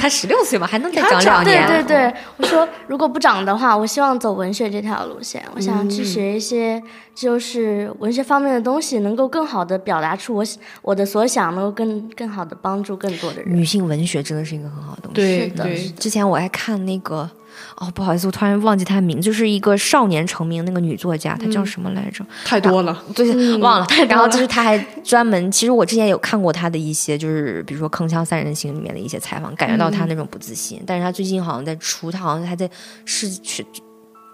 [0.01, 1.67] 才十六岁嘛，还能再长两年。
[1.67, 5.45] 对对对，我说如果不长的话，我希望走文学这条路线。
[5.55, 6.83] 我想去学一些
[7.15, 10.45] 就是文学方面的东西，能够更好的表达出我
[10.83, 13.57] 我的所想，能够更更好的帮助更多的人。
[13.57, 15.15] 女性文学真的是一个很好的东西。
[15.15, 17.31] 对对，之前我还看那个。
[17.77, 22.25] 哦，不好意思，我突然忘记她的名字，就是一个少年成名那个女作家，她叫什么来着？
[22.45, 23.87] 太多了，对，忘了。
[24.09, 30.83] 然后就是她还专门，其实我之前有看过她的一些，就是比如说《铿锵三人行》里面的一些采访，感觉到她那种不自信。
[30.85, 32.69] 但是她最近好像在出，她好像还在
[33.05, 33.65] 市去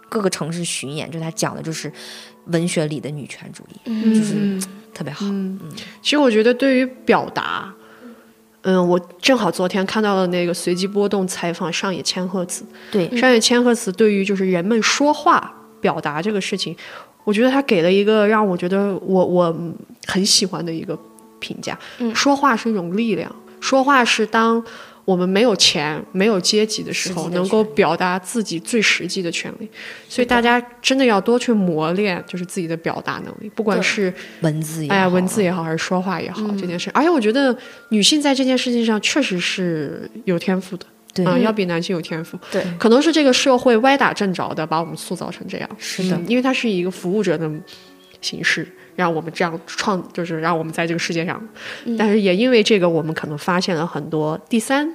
[0.08, 1.92] 各个城市巡演，就她讲的就是
[2.50, 4.60] 文学里的女权主义，就是
[4.92, 5.26] 特别好。
[5.26, 5.58] 嗯，
[6.02, 7.72] 其实我觉得对于表达。
[8.62, 12.62] 嗯，我正好昨天看到了那个随机波动采访上野千鹤子。
[12.90, 16.76] 对，上野千鹤子对于就是人们说话表达这个事情，
[17.24, 19.72] 我觉得他给了一个让我觉得我我
[20.06, 20.98] 很喜欢的一个
[21.38, 21.78] 评价。
[22.00, 24.62] 嗯，说话是一种力量，说话是当。
[25.04, 29.68] 我们没有钱、没有阶级的时候，能够表达自己最实际的权利，
[30.08, 36.90] 所以大家真的要多去磨练，就是自己的表达能力，不管是文字，哎呀，文字也好，还是说话也好，这件事。
[36.94, 37.56] 而且我觉得
[37.88, 42.38] 女性在这件事情上确实是有天赋的，啊，要比男性有天赋。
[42.52, 45.68] 对，可能是这个社会歪打正着的把我们塑造成这样。
[45.78, 47.50] 是的，因为它是以一个服务者的
[48.20, 48.66] 形式。
[48.96, 51.42] 让我们这样创，就是让我们在这个世界上，
[51.98, 54.94] 但是也因为这个，我们可能发现了很多第三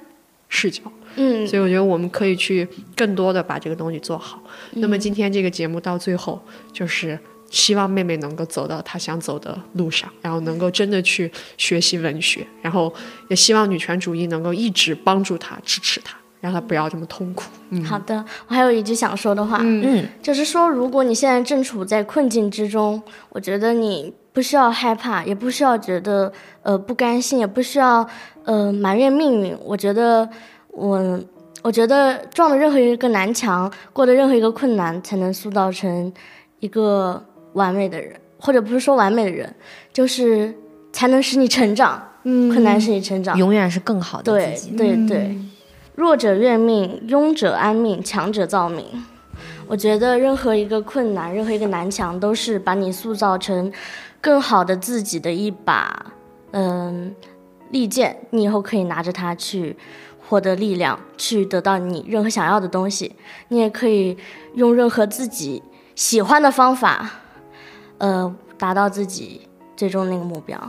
[0.50, 0.82] 视角。
[1.18, 4.44] 嗯，所以我觉得我们可以去更多的把这个东西做好。
[4.72, 6.42] 那么今天这个节目到最后，
[6.74, 7.18] 就是
[7.50, 12.94] 希望妹妹能够走到她想走的路上，然后能够真的去学习文学，然后
[13.30, 16.18] 也希望女权主义能够一直帮助她、支持她。
[16.46, 17.46] 让他不要这么痛苦。
[17.72, 26.32] 嗯，好的，我还有一句想说的话，嗯，就是说，如果你现在正处在困境之中，我觉得你不需要害怕，也不需要觉得
[26.62, 28.08] 呃不甘心，也不需要
[28.44, 29.58] 呃埋怨命运。
[29.66, 30.30] 我觉得
[30.70, 31.20] 我，
[31.64, 36.14] 我觉得撞的任何一个南墙，过的任何一个困难，才能塑造成
[36.60, 37.20] 一个
[37.54, 39.52] 完美的人，或者不是说完美的人，
[39.92, 40.54] 就是
[40.94, 42.00] 才能使你成长。
[42.28, 44.76] 嗯，困难使你成长，永远是更好的自己。
[44.76, 45.38] 对对对。
[45.96, 48.86] 弱者怨命，庸者安命，强者造命。
[49.68, 53.72] 我觉得任何一个困难，任何一个南墙，都是把你塑造成
[54.20, 56.06] 更好的自己的一把，
[56.52, 57.16] 嗯，
[57.72, 58.16] 利剑。
[58.30, 59.76] 你以后可以拿着它去
[60.28, 63.16] 获得力量，去得到你任何想要的东西。
[63.48, 64.18] 你也可以
[64.54, 65.64] 用任何自己
[65.96, 67.10] 喜欢的方法，
[67.98, 70.60] 呃，达到自己最终那个目标。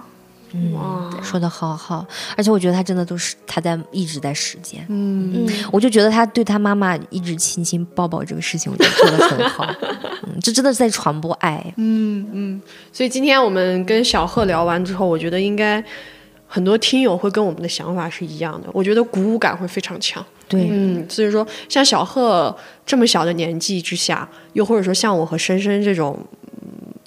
[0.72, 4.84] 哇，说的好好，而且我觉得他真的都是他在一直在实践。
[4.88, 9.66] 嗯嗯，我就觉得他对他妈妈一直亲亲抱抱这个事情，我觉得做的很好。
[10.26, 11.64] 嗯，这真的是在传播爱。
[11.76, 15.82] 嗯嗯，所以今天我们跟小贺聊完之后，我觉得应该
[16.46, 18.68] 很多听友会跟我们的想法是一样的。
[18.72, 20.24] 我觉得鼓舞感会非常强。
[20.48, 26.18] 对，嗯，所以说像小贺这么小的年纪之下，又或者说像我和深深这种。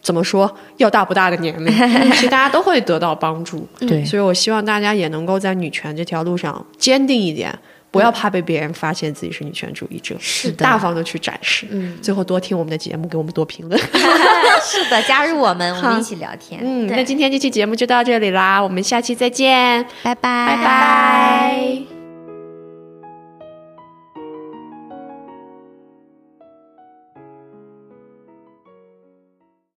[0.10, 1.72] 怎么说要大不大的年龄，
[2.14, 3.68] 其实大家都会得到帮助。
[3.78, 7.54] 对，所以我希望大家也能够在女权这条路上坚定一点，
[7.92, 11.68] 不要怕被别人发现自己是女权主义者，是的，大方的去展示。
[11.70, 13.80] 嗯，最后多听我们的节目，给我们多评论。
[14.66, 16.60] 是的，加入我们，我们一起聊天。
[16.64, 21.99] 嗯，那今天这期节目就到这里啦，我们下期再见，拜拜，拜拜。